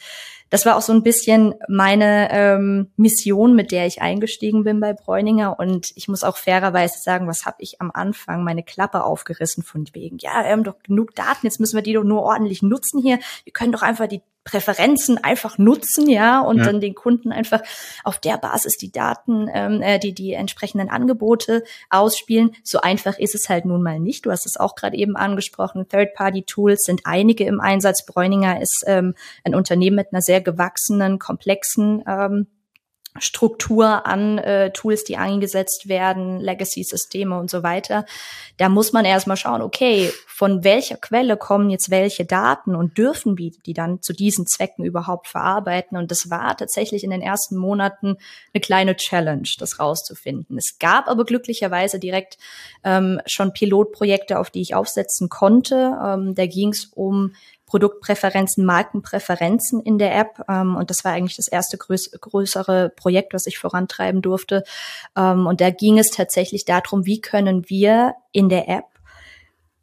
das 0.50 0.64
war 0.64 0.76
auch 0.76 0.82
so 0.82 0.92
ein 0.92 1.02
bisschen 1.02 1.54
meine 1.68 2.28
ähm, 2.30 2.90
Mission, 2.96 3.54
mit 3.54 3.70
der 3.70 3.86
ich 3.86 4.00
eingestiegen 4.00 4.64
bin 4.64 4.80
bei 4.80 4.92
Bräuninger. 4.92 5.58
Und 5.58 5.88
ich 5.94 6.08
muss 6.08 6.24
auch 6.24 6.36
fairerweise 6.36 6.98
sagen, 6.98 7.26
was 7.26 7.44
habe 7.44 7.56
ich 7.60 7.80
am 7.80 7.90
Anfang 7.92 8.44
meine 8.44 8.62
Klappe 8.62 9.02
aufgerissen 9.02 9.62
von 9.62 9.86
wegen, 9.92 10.18
ja, 10.18 10.44
wir 10.44 10.50
haben 10.50 10.64
doch 10.64 10.78
genug 10.82 11.14
Daten, 11.14 11.46
jetzt 11.46 11.60
müssen 11.60 11.76
wir 11.76 11.82
die 11.82 11.92
doch 11.92 12.04
nur 12.04 12.22
ordentlich 12.22 12.62
nutzen 12.62 13.00
hier. 13.00 13.18
Wir 13.44 13.52
können 13.52 13.72
doch 13.72 13.82
einfach 13.82 14.06
die 14.06 14.22
Präferenzen 14.48 15.22
einfach 15.22 15.58
nutzen, 15.58 16.08
ja, 16.08 16.40
und 16.40 16.58
ja. 16.58 16.64
dann 16.64 16.80
den 16.80 16.94
Kunden 16.94 17.32
einfach 17.32 17.60
auf 18.02 18.18
der 18.18 18.38
Basis 18.38 18.78
die 18.78 18.90
Daten, 18.90 19.46
ähm, 19.52 19.82
äh, 19.82 19.98
die 19.98 20.14
die 20.14 20.32
entsprechenden 20.32 20.88
Angebote 20.88 21.64
ausspielen. 21.90 22.52
So 22.64 22.80
einfach 22.80 23.18
ist 23.18 23.34
es 23.34 23.50
halt 23.50 23.66
nun 23.66 23.82
mal 23.82 24.00
nicht. 24.00 24.24
Du 24.24 24.30
hast 24.30 24.46
es 24.46 24.56
auch 24.56 24.74
gerade 24.74 24.96
eben 24.96 25.16
angesprochen. 25.16 25.86
Third-Party-Tools 25.88 26.84
sind 26.84 27.02
einige 27.04 27.44
im 27.44 27.60
Einsatz. 27.60 28.06
Bräuninger 28.06 28.60
ist 28.62 28.84
ähm, 28.86 29.14
ein 29.44 29.54
Unternehmen 29.54 29.96
mit 29.96 30.12
einer 30.12 30.22
sehr 30.22 30.40
gewachsenen, 30.40 31.18
komplexen 31.18 32.02
ähm, 32.08 32.46
Struktur 33.18 34.06
an 34.06 34.38
äh, 34.38 34.70
Tools, 34.72 35.04
die 35.04 35.16
eingesetzt 35.16 35.88
werden, 35.88 36.40
Legacy-Systeme 36.40 37.38
und 37.38 37.50
so 37.50 37.62
weiter. 37.62 38.04
Da 38.56 38.68
muss 38.68 38.92
man 38.92 39.04
erstmal 39.04 39.36
schauen, 39.36 39.62
okay, 39.62 40.12
von 40.26 40.62
welcher 40.62 40.96
Quelle 40.96 41.36
kommen 41.36 41.70
jetzt 41.70 41.90
welche 41.90 42.24
Daten 42.24 42.76
und 42.76 42.96
dürfen 42.96 43.38
wir 43.38 43.50
die 43.66 43.72
dann 43.72 44.02
zu 44.02 44.12
diesen 44.12 44.46
Zwecken 44.46 44.84
überhaupt 44.84 45.26
verarbeiten? 45.26 45.98
Und 45.98 46.10
das 46.10 46.30
war 46.30 46.56
tatsächlich 46.56 47.02
in 47.02 47.10
den 47.10 47.22
ersten 47.22 47.56
Monaten 47.56 48.18
eine 48.54 48.60
kleine 48.60 48.96
Challenge, 48.96 49.48
das 49.58 49.80
rauszufinden. 49.80 50.56
Es 50.56 50.78
gab 50.78 51.08
aber 51.08 51.24
glücklicherweise 51.24 51.98
direkt 51.98 52.38
ähm, 52.84 53.20
schon 53.26 53.52
Pilotprojekte, 53.52 54.38
auf 54.38 54.50
die 54.50 54.60
ich 54.60 54.74
aufsetzen 54.74 55.28
konnte. 55.28 55.98
Ähm, 56.04 56.34
da 56.34 56.46
ging 56.46 56.70
es 56.70 56.84
um 56.94 57.32
Produktpräferenzen, 57.68 58.64
Markenpräferenzen 58.64 59.80
in 59.80 59.98
der 59.98 60.16
App. 60.16 60.42
Ähm, 60.48 60.74
und 60.76 60.90
das 60.90 61.04
war 61.04 61.12
eigentlich 61.12 61.36
das 61.36 61.48
erste 61.48 61.76
größ 61.78 62.10
größere 62.20 62.90
Projekt, 62.96 63.34
was 63.34 63.46
ich 63.46 63.58
vorantreiben 63.58 64.22
durfte. 64.22 64.64
Ähm, 65.16 65.46
und 65.46 65.60
da 65.60 65.70
ging 65.70 65.98
es 65.98 66.10
tatsächlich 66.10 66.64
darum, 66.64 67.06
wie 67.06 67.20
können 67.20 67.68
wir 67.68 68.14
in 68.32 68.48
der 68.48 68.68
App 68.68 68.86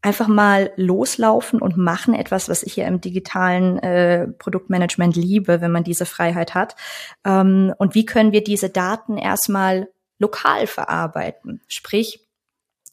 einfach 0.01 0.27
mal 0.27 0.71
loslaufen 0.75 1.61
und 1.61 1.77
machen 1.77 2.13
etwas, 2.13 2.47
was 2.47 2.61
ich 2.61 2.73
hier 2.73 2.85
im 2.85 3.01
digitalen 3.01 3.79
äh, 3.79 4.27
Produktmanagement 4.27 5.15
liebe, 5.15 5.61
wenn 5.61 5.71
man 5.71 5.83
diese 5.83 6.05
Freiheit 6.05 6.53
hat. 6.53 6.75
Ähm, 7.23 7.73
und 7.77 7.95
wie 7.95 8.05
können 8.05 8.31
wir 8.31 8.43
diese 8.43 8.69
Daten 8.69 9.17
erstmal 9.17 9.89
lokal 10.19 10.67
verarbeiten? 10.67 11.61
Sprich, 11.67 12.27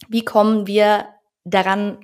wie 0.09 0.25
kommen 0.25 0.67
wir 0.67 1.07
daran, 1.45 1.99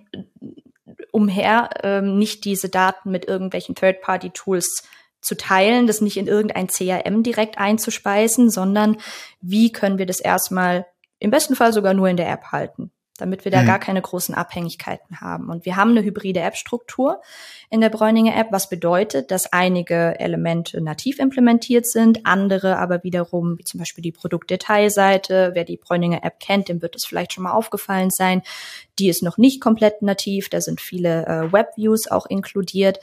umher, 1.13 1.71
ähm, 1.83 2.19
nicht 2.19 2.45
diese 2.45 2.69
Daten 2.69 3.11
mit 3.11 3.27
irgendwelchen 3.27 3.75
Third-Party-Tools 3.75 4.85
zu 5.21 5.37
teilen, 5.37 5.87
das 5.87 6.01
nicht 6.01 6.17
in 6.17 6.27
irgendein 6.27 6.69
CRM 6.69 7.23
direkt 7.23 7.59
einzuspeisen, 7.59 8.51
sondern 8.51 8.97
wie 9.41 9.73
können 9.73 9.99
wir 9.99 10.07
das 10.07 10.21
erstmal 10.21 10.87
im 11.19 11.31
besten 11.31 11.57
Fall 11.57 11.73
sogar 11.73 11.95
nur 11.95 12.09
in 12.09 12.17
der 12.17 12.31
App 12.31 12.53
halten. 12.53 12.93
Damit 13.19 13.45
wir 13.45 13.53
da 13.53 13.63
mhm. 13.63 13.67
gar 13.67 13.79
keine 13.79 14.01
großen 14.01 14.35
Abhängigkeiten 14.35 15.21
haben. 15.21 15.51
Und 15.51 15.67
wir 15.67 15.77
haben 15.77 15.91
eine 15.91 16.03
hybride 16.03 16.41
App-Struktur 16.41 17.21
in 17.69 17.81
der 17.81 17.91
Bräuninger 17.91 18.35
App, 18.35 18.49
was 18.51 18.71
bedeutet, 18.71 19.31
dass 19.31 19.53
einige 19.53 20.19
Elemente 20.19 20.81
nativ 20.81 21.19
implementiert 21.19 21.87
sind, 21.87 22.25
andere 22.25 22.79
aber 22.79 23.05
wiederum, 23.05 23.59
wie 23.59 23.65
zum 23.65 23.79
Beispiel 23.79 24.03
die 24.03 24.13
Produktdetailseite, 24.13 25.51
wer 25.55 25.65
die 25.65 25.77
Bräuninger 25.77 26.25
App 26.25 26.41
kennt, 26.41 26.69
dem 26.69 26.81
wird 26.81 26.97
es 26.97 27.05
vielleicht 27.05 27.33
schon 27.33 27.45
mal 27.45 27.53
aufgefallen 27.53 28.11
sein, 28.11 28.43
die 28.99 29.09
ist 29.09 29.23
noch 29.23 29.37
nicht 29.37 29.61
komplett 29.61 30.03
nativ, 30.03 30.49
da 30.49 30.61
sind 30.61 30.81
viele 30.81 31.27
äh, 31.27 31.53
Webviews 31.53 32.11
auch 32.11 32.27
inkludiert. 32.27 33.01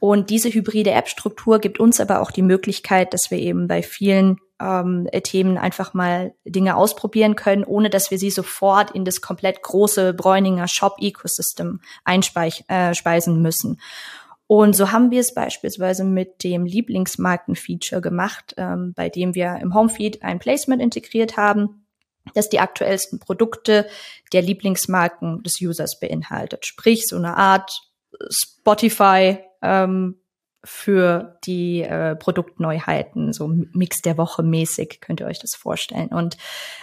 Und 0.00 0.30
diese 0.30 0.48
hybride 0.50 0.92
App-Struktur 0.92 1.58
gibt 1.58 1.80
uns 1.80 2.00
aber 2.00 2.20
auch 2.20 2.30
die 2.30 2.42
Möglichkeit, 2.42 3.12
dass 3.12 3.30
wir 3.30 3.38
eben 3.38 3.66
bei 3.66 3.82
vielen 3.82 4.38
ähm, 4.60 5.08
Themen 5.24 5.58
einfach 5.58 5.94
mal 5.94 6.34
Dinge 6.44 6.76
ausprobieren 6.76 7.36
können, 7.36 7.64
ohne 7.64 7.90
dass 7.90 8.10
wir 8.10 8.18
sie 8.18 8.30
sofort 8.30 8.90
in 8.90 9.04
das 9.04 9.20
komplett 9.20 9.62
große 9.62 10.14
Bräuninger 10.14 10.66
Shop-Ecosystem 10.68 11.80
einspeisen 12.04 13.36
äh, 13.36 13.38
müssen. 13.38 13.80
Und 14.46 14.74
so 14.74 14.92
haben 14.92 15.10
wir 15.10 15.20
es 15.20 15.34
beispielsweise 15.34 16.04
mit 16.04 16.42
dem 16.42 16.64
Lieblingsmarken-Feature 16.64 18.00
gemacht, 18.00 18.54
ähm, 18.56 18.94
bei 18.96 19.10
dem 19.10 19.34
wir 19.34 19.58
im 19.60 19.74
Homefeed 19.74 20.22
ein 20.22 20.38
Placement 20.38 20.80
integriert 20.80 21.36
haben, 21.36 21.86
das 22.34 22.48
die 22.48 22.60
aktuellsten 22.60 23.18
Produkte 23.18 23.86
der 24.32 24.42
Lieblingsmarken 24.42 25.42
des 25.42 25.60
Users 25.60 26.00
beinhaltet. 26.00 26.64
Sprich, 26.64 27.06
so 27.06 27.16
eine 27.16 27.36
Art 27.36 27.90
Spotify 28.30 29.38
ähm, 29.60 30.16
für 30.64 31.38
die 31.44 31.82
äh, 31.82 32.16
Produktneuheiten, 32.16 33.32
so 33.32 33.48
Mix 33.48 34.02
der 34.02 34.18
Woche 34.18 34.42
mäßig, 34.42 35.00
könnt 35.00 35.20
ihr 35.20 35.26
euch 35.26 35.38
das 35.38 35.54
vorstellen. 35.54 36.08
Und 36.08 36.36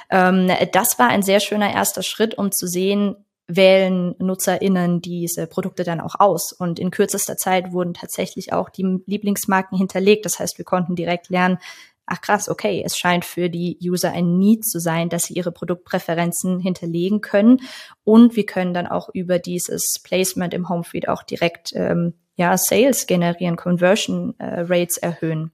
ähm, 0.10 0.50
das 0.72 0.98
war 0.98 1.10
ein 1.10 1.24
sehr 1.24 1.39
schöner 1.39 1.74
erster 1.74 2.03
Schritt, 2.03 2.38
um 2.38 2.51
zu 2.51 2.67
sehen, 2.67 3.15
wählen 3.48 4.15
NutzerInnen 4.17 5.01
diese 5.01 5.46
Produkte 5.46 5.84
dann 5.84 6.01
auch 6.01 6.15
aus. 6.20 6.51
Und 6.51 6.79
in 6.79 6.89
kürzester 6.89 7.38
Zeit 7.38 7.74
wurden 7.74 7.94
tatsächlich 7.94 8.53
auch 8.53 8.70
die 8.70 9.01
Lieblingsmarken 9.05 9.77
hinterlegt. 9.77 10.25
Das 10.25 10.39
heißt, 10.39 10.58
wir 10.58 10.65
konnten 10.65 10.96
direkt 10.96 11.29
lernen, 11.29 11.60
ach 12.05 12.21
krass, 12.21 12.50
okay, 12.50 12.83
es 12.85 12.97
scheint 12.97 13.25
für 13.25 13.50
die 13.50 13.77
User 13.81 14.12
ein 14.12 14.38
Need 14.38 14.65
zu 14.65 14.79
sein, 14.79 15.09
dass 15.09 15.24
sie 15.24 15.33
ihre 15.33 15.51
Produktpräferenzen 15.51 16.59
hinterlegen 16.59 17.21
können. 17.21 17.62
Und 18.03 18.35
wir 18.35 18.45
können 18.45 18.74
dann 18.74 18.88
auch 18.88 19.09
über 19.13 19.39
dieses 19.39 20.00
Placement 20.03 20.53
im 20.53 20.69
Homefeed 20.69 21.07
auch 21.07 21.24
direkt 21.24 21.71
ähm, 21.74 22.13
ja, 22.35 22.57
Sales 22.57 23.07
generieren, 23.07 23.55
Conversion 23.55 24.35
äh, 24.39 24.62
Rates 24.62 24.97
erhöhen. 24.97 25.51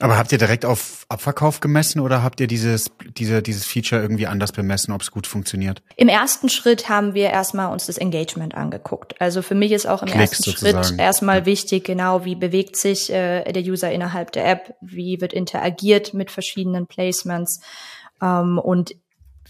Aber 0.00 0.16
habt 0.16 0.32
ihr 0.32 0.38
direkt 0.38 0.64
auf 0.64 1.04
Abverkauf 1.10 1.60
gemessen 1.60 2.00
oder 2.00 2.22
habt 2.22 2.40
ihr 2.40 2.46
dieses, 2.46 2.90
diese, 3.18 3.42
dieses 3.42 3.66
Feature 3.66 4.00
irgendwie 4.00 4.26
anders 4.26 4.50
bemessen, 4.50 4.92
ob 4.92 5.02
es 5.02 5.10
gut 5.10 5.26
funktioniert? 5.26 5.82
Im 5.96 6.08
ersten 6.08 6.48
Schritt 6.48 6.88
haben 6.88 7.12
wir 7.12 7.28
erstmal 7.28 7.70
uns 7.70 7.86
das 7.86 7.98
Engagement 7.98 8.54
angeguckt. 8.54 9.20
Also 9.20 9.42
für 9.42 9.54
mich 9.54 9.72
ist 9.72 9.86
auch 9.86 10.02
im 10.02 10.08
Klicks 10.08 10.38
ersten 10.38 10.42
sozusagen. 10.44 10.84
Schritt 10.84 10.98
erstmal 10.98 11.40
ja. 11.40 11.46
wichtig, 11.46 11.84
genau, 11.84 12.24
wie 12.24 12.34
bewegt 12.34 12.76
sich 12.76 13.12
äh, 13.12 13.44
der 13.52 13.62
User 13.62 13.92
innerhalb 13.92 14.32
der 14.32 14.48
App, 14.48 14.74
wie 14.80 15.20
wird 15.20 15.34
interagiert 15.34 16.14
mit 16.14 16.30
verschiedenen 16.30 16.86
Placements. 16.86 17.60
Ähm, 18.22 18.58
und 18.58 18.94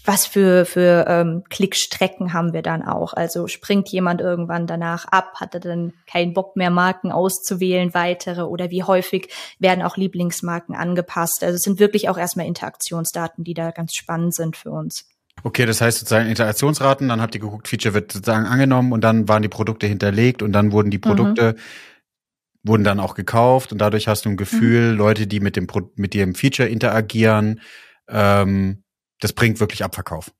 was 0.05 0.25
für, 0.25 0.65
für 0.65 1.05
ähm, 1.07 1.43
Klickstrecken 1.49 2.33
haben 2.33 2.53
wir 2.53 2.61
dann 2.61 2.83
auch? 2.83 3.13
Also 3.13 3.47
springt 3.47 3.89
jemand 3.89 4.21
irgendwann 4.21 4.65
danach 4.67 5.05
ab, 5.05 5.33
hat 5.35 5.53
er 5.53 5.59
dann 5.59 5.93
keinen 6.07 6.33
Bock 6.33 6.55
mehr, 6.55 6.71
Marken 6.71 7.11
auszuwählen, 7.11 7.93
weitere 7.93 8.41
oder 8.41 8.71
wie 8.71 8.83
häufig 8.83 9.29
werden 9.59 9.83
auch 9.83 9.97
Lieblingsmarken 9.97 10.75
angepasst? 10.75 11.43
Also 11.43 11.55
es 11.55 11.61
sind 11.61 11.79
wirklich 11.79 12.09
auch 12.09 12.17
erstmal 12.17 12.47
Interaktionsdaten, 12.47 13.43
die 13.43 13.53
da 13.53 13.71
ganz 13.71 13.93
spannend 13.93 14.33
sind 14.33 14.57
für 14.57 14.71
uns. 14.71 15.05
Okay, 15.43 15.65
das 15.65 15.81
heißt 15.81 15.99
sozusagen 15.99 16.29
Interaktionsraten, 16.29 17.07
dann 17.07 17.21
habt 17.21 17.35
ihr 17.35 17.41
geguckt, 17.41 17.67
Feature 17.67 17.93
wird 17.93 18.11
sozusagen 18.11 18.45
angenommen 18.45 18.91
und 18.91 19.01
dann 19.01 19.27
waren 19.27 19.41
die 19.41 19.49
Produkte 19.49 19.87
hinterlegt 19.87 20.41
und 20.41 20.51
dann 20.51 20.71
wurden 20.71 20.91
die 20.91 20.99
Produkte 20.99 21.53
mhm. 21.53 22.67
wurden 22.69 22.83
dann 22.83 22.99
auch 22.99 23.15
gekauft 23.15 23.71
und 23.71 23.79
dadurch 23.79 24.07
hast 24.07 24.25
du 24.25 24.29
ein 24.29 24.37
Gefühl, 24.37 24.91
mhm. 24.91 24.97
Leute, 24.97 25.27
die 25.27 25.39
mit 25.39 25.55
dem 25.55 25.67
mit 25.95 26.13
dem 26.13 26.35
Feature 26.35 26.69
interagieren, 26.69 27.61
ähm, 28.07 28.83
das 29.21 29.33
bringt 29.33 29.59
wirklich 29.59 29.83
Abverkauf. 29.83 30.31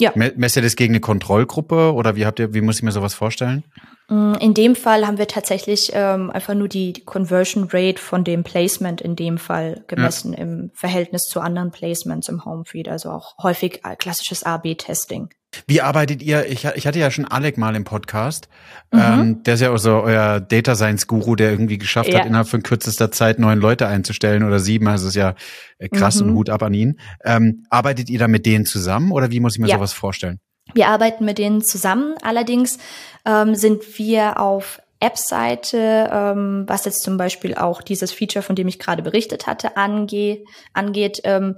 Ja. 0.00 0.12
Messt 0.14 0.56
ihr 0.56 0.62
das 0.62 0.76
gegen 0.76 0.94
eine 0.94 1.00
Kontrollgruppe 1.00 1.92
oder 1.92 2.16
wie 2.16 2.24
habt 2.24 2.38
ihr, 2.38 2.54
wie 2.54 2.62
muss 2.62 2.76
ich 2.76 2.82
mir 2.82 2.92
sowas 2.92 3.12
vorstellen? 3.12 3.64
Mm, 4.08 4.32
in 4.40 4.54
dem 4.54 4.74
Fall 4.74 5.06
haben 5.06 5.18
wir 5.18 5.28
tatsächlich 5.28 5.90
ähm, 5.92 6.30
einfach 6.30 6.54
nur 6.54 6.68
die 6.68 6.94
Conversion 7.04 7.68
Rate 7.70 8.00
von 8.00 8.24
dem 8.24 8.42
Placement 8.42 9.02
in 9.02 9.14
dem 9.14 9.36
Fall 9.36 9.84
gemessen 9.88 10.32
ja. 10.32 10.38
im 10.38 10.70
Verhältnis 10.74 11.24
zu 11.24 11.40
anderen 11.40 11.70
Placements 11.70 12.30
im 12.30 12.46
Homefeed, 12.46 12.88
also 12.88 13.10
auch 13.10 13.34
häufig 13.42 13.84
äh, 13.84 13.94
klassisches 13.94 14.42
A-B-Testing. 14.42 15.28
Wie 15.66 15.80
arbeitet 15.80 16.22
ihr? 16.22 16.46
Ich, 16.46 16.64
ich 16.64 16.86
hatte 16.86 16.98
ja 16.98 17.10
schon 17.10 17.24
Alec 17.24 17.58
mal 17.58 17.74
im 17.74 17.84
Podcast. 17.84 18.48
Mhm. 18.92 19.00
Ähm, 19.00 19.42
der 19.42 19.54
ist 19.54 19.60
ja 19.60 19.70
auch 19.70 19.78
so 19.78 20.00
euer 20.02 20.40
Data 20.40 20.74
Science 20.74 21.06
Guru, 21.06 21.36
der 21.36 21.50
irgendwie 21.50 21.78
geschafft 21.78 22.12
ja. 22.12 22.20
hat, 22.20 22.26
innerhalb 22.26 22.48
von 22.48 22.62
kürzester 22.62 23.10
Zeit 23.10 23.38
neun 23.38 23.58
Leute 23.58 23.86
einzustellen 23.86 24.44
oder 24.44 24.60
sieben. 24.60 24.86
Also 24.88 25.08
ist 25.08 25.16
ja 25.16 25.34
äh, 25.78 25.88
krass 25.88 26.20
mhm. 26.20 26.30
und 26.30 26.34
Hut 26.36 26.50
ab 26.50 26.62
an 26.62 26.74
ihn. 26.74 27.00
Ähm, 27.24 27.64
arbeitet 27.70 28.10
ihr 28.10 28.18
da 28.18 28.28
mit 28.28 28.46
denen 28.46 28.66
zusammen 28.66 29.12
oder 29.12 29.30
wie 29.30 29.40
muss 29.40 29.54
ich 29.54 29.60
mir 29.60 29.68
ja. 29.68 29.76
sowas 29.76 29.92
vorstellen? 29.92 30.38
Wir 30.72 30.88
arbeiten 30.88 31.24
mit 31.24 31.38
denen 31.38 31.62
zusammen. 31.62 32.14
Allerdings 32.22 32.78
ähm, 33.24 33.54
sind 33.54 33.98
wir 33.98 34.38
auf 34.38 34.80
App-Seite, 35.00 36.10
ähm, 36.12 36.64
was 36.66 36.84
jetzt 36.84 37.02
zum 37.02 37.16
Beispiel 37.16 37.54
auch 37.54 37.80
dieses 37.80 38.12
Feature, 38.12 38.42
von 38.42 38.54
dem 38.54 38.68
ich 38.68 38.78
gerade 38.78 39.02
berichtet 39.02 39.46
hatte, 39.46 39.76
ange 39.76 40.44
angeht, 40.74 41.22
ähm, 41.24 41.56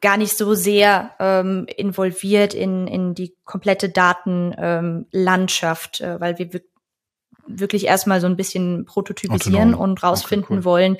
gar 0.00 0.16
nicht 0.16 0.36
so 0.36 0.54
sehr 0.54 1.14
ähm, 1.18 1.66
involviert 1.76 2.54
in, 2.54 2.86
in 2.86 3.14
die 3.14 3.34
komplette 3.44 3.88
Datenlandschaft, 3.88 6.00
ähm, 6.00 6.08
äh, 6.08 6.20
weil 6.20 6.38
wir 6.38 6.48
wirklich 7.48 7.86
erstmal 7.86 8.20
so 8.20 8.26
ein 8.26 8.36
bisschen 8.36 8.84
prototypisieren 8.84 9.74
Autonom. 9.74 9.90
und 9.90 10.02
rausfinden 10.02 10.44
okay, 10.44 10.58
cool. 10.58 10.64
wollen, 10.64 10.96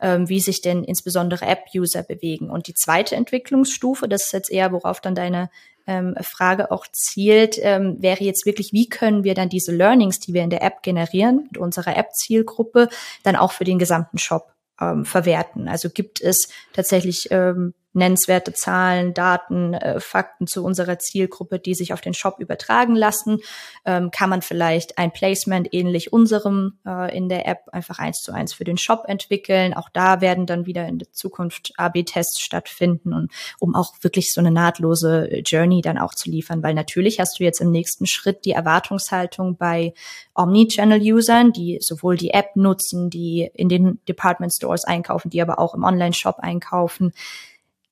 ähm, 0.00 0.28
wie 0.28 0.40
sich 0.40 0.60
denn 0.60 0.84
insbesondere 0.84 1.44
App-User 1.44 2.04
bewegen. 2.04 2.50
Und 2.50 2.68
die 2.68 2.74
zweite 2.74 3.16
Entwicklungsstufe, 3.16 4.08
das 4.08 4.26
ist 4.26 4.32
jetzt 4.32 4.50
eher, 4.50 4.72
worauf 4.72 5.00
dann 5.00 5.16
deine 5.16 5.50
ähm, 5.86 6.14
Frage 6.20 6.70
auch 6.70 6.86
zielt, 6.92 7.58
ähm, 7.60 7.96
wäre 8.00 8.22
jetzt 8.22 8.46
wirklich, 8.46 8.72
wie 8.72 8.88
können 8.88 9.24
wir 9.24 9.34
dann 9.34 9.48
diese 9.48 9.74
Learnings, 9.74 10.20
die 10.20 10.34
wir 10.34 10.42
in 10.42 10.50
der 10.50 10.62
App 10.62 10.82
generieren, 10.82 11.44
mit 11.44 11.58
unserer 11.58 11.96
App-Zielgruppe, 11.96 12.88
dann 13.24 13.36
auch 13.36 13.52
für 13.52 13.64
den 13.64 13.78
gesamten 13.78 14.18
Shop 14.18 14.52
ähm, 14.80 15.04
verwerten. 15.04 15.66
Also 15.66 15.90
gibt 15.90 16.20
es 16.20 16.48
tatsächlich 16.72 17.28
ähm, 17.30 17.74
nennenswerte 17.92 18.52
Zahlen, 18.52 19.14
Daten, 19.14 19.74
äh, 19.74 20.00
Fakten 20.00 20.46
zu 20.46 20.64
unserer 20.64 20.98
Zielgruppe, 20.98 21.58
die 21.58 21.74
sich 21.74 21.92
auf 21.92 22.00
den 22.00 22.14
Shop 22.14 22.38
übertragen 22.38 22.94
lassen. 22.94 23.38
Ähm, 23.84 24.10
kann 24.10 24.30
man 24.30 24.42
vielleicht 24.42 24.98
ein 24.98 25.12
Placement 25.12 25.68
ähnlich 25.72 26.12
unserem 26.12 26.78
äh, 26.86 27.16
in 27.16 27.28
der 27.28 27.46
App 27.46 27.60
einfach 27.72 27.98
eins 27.98 28.18
zu 28.18 28.32
eins 28.32 28.52
für 28.52 28.64
den 28.64 28.76
Shop 28.76 29.04
entwickeln. 29.06 29.74
Auch 29.74 29.88
da 29.92 30.20
werden 30.20 30.46
dann 30.46 30.66
wieder 30.66 30.86
in 30.86 30.98
der 30.98 31.12
Zukunft 31.12 31.72
AB-Tests 31.76 32.40
stattfinden 32.40 33.12
und 33.12 33.32
um 33.58 33.74
auch 33.74 33.94
wirklich 34.02 34.32
so 34.32 34.40
eine 34.40 34.50
nahtlose 34.50 35.40
Journey 35.44 35.80
dann 35.80 35.98
auch 35.98 36.14
zu 36.14 36.30
liefern, 36.30 36.62
weil 36.62 36.74
natürlich 36.74 37.20
hast 37.20 37.40
du 37.40 37.44
jetzt 37.44 37.60
im 37.60 37.70
nächsten 37.70 38.06
Schritt 38.06 38.44
die 38.44 38.52
Erwartungshaltung 38.52 39.56
bei 39.56 39.94
Omni-Channel-Usern, 40.34 41.52
die 41.52 41.78
sowohl 41.80 42.16
die 42.16 42.30
App 42.30 42.54
nutzen, 42.54 43.10
die 43.10 43.50
in 43.54 43.68
den 43.68 44.00
Department 44.06 44.52
Stores 44.52 44.84
einkaufen, 44.84 45.30
die 45.30 45.42
aber 45.42 45.58
auch 45.58 45.74
im 45.74 45.84
Online-Shop 45.84 46.36
einkaufen, 46.38 47.12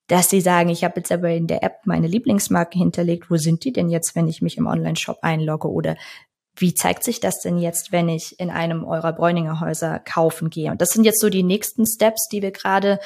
dass 0.08 0.30
sie 0.30 0.40
sagen, 0.40 0.68
ich 0.68 0.84
habe 0.84 0.94
jetzt 0.98 1.10
aber 1.10 1.30
in 1.30 1.46
der 1.46 1.62
App 1.62 1.80
meine 1.84 2.06
Lieblingsmarke 2.06 2.78
hinterlegt, 2.78 3.30
wo 3.30 3.36
sind 3.36 3.64
die 3.64 3.72
denn 3.72 3.88
jetzt, 3.88 4.14
wenn 4.14 4.28
ich 4.28 4.42
mich 4.42 4.56
im 4.56 4.66
Online-Shop 4.66 5.18
einlogge? 5.22 5.68
Oder 5.68 5.96
wie 6.58 6.74
zeigt 6.74 7.04
sich 7.04 7.20
das 7.20 7.40
denn 7.40 7.58
jetzt, 7.58 7.92
wenn 7.92 8.08
ich 8.08 8.40
in 8.40 8.50
einem 8.50 8.84
eurer 8.84 9.12
Bräuninger 9.12 9.60
Häuser 9.60 9.98
kaufen 9.98 10.48
gehe? 10.48 10.70
Und 10.70 10.80
das 10.80 10.90
sind 10.90 11.04
jetzt 11.04 11.20
so 11.20 11.28
die 11.28 11.42
nächsten 11.42 11.86
Steps, 11.86 12.28
die 12.28 12.40
wir 12.40 12.50
gerade 12.50 12.98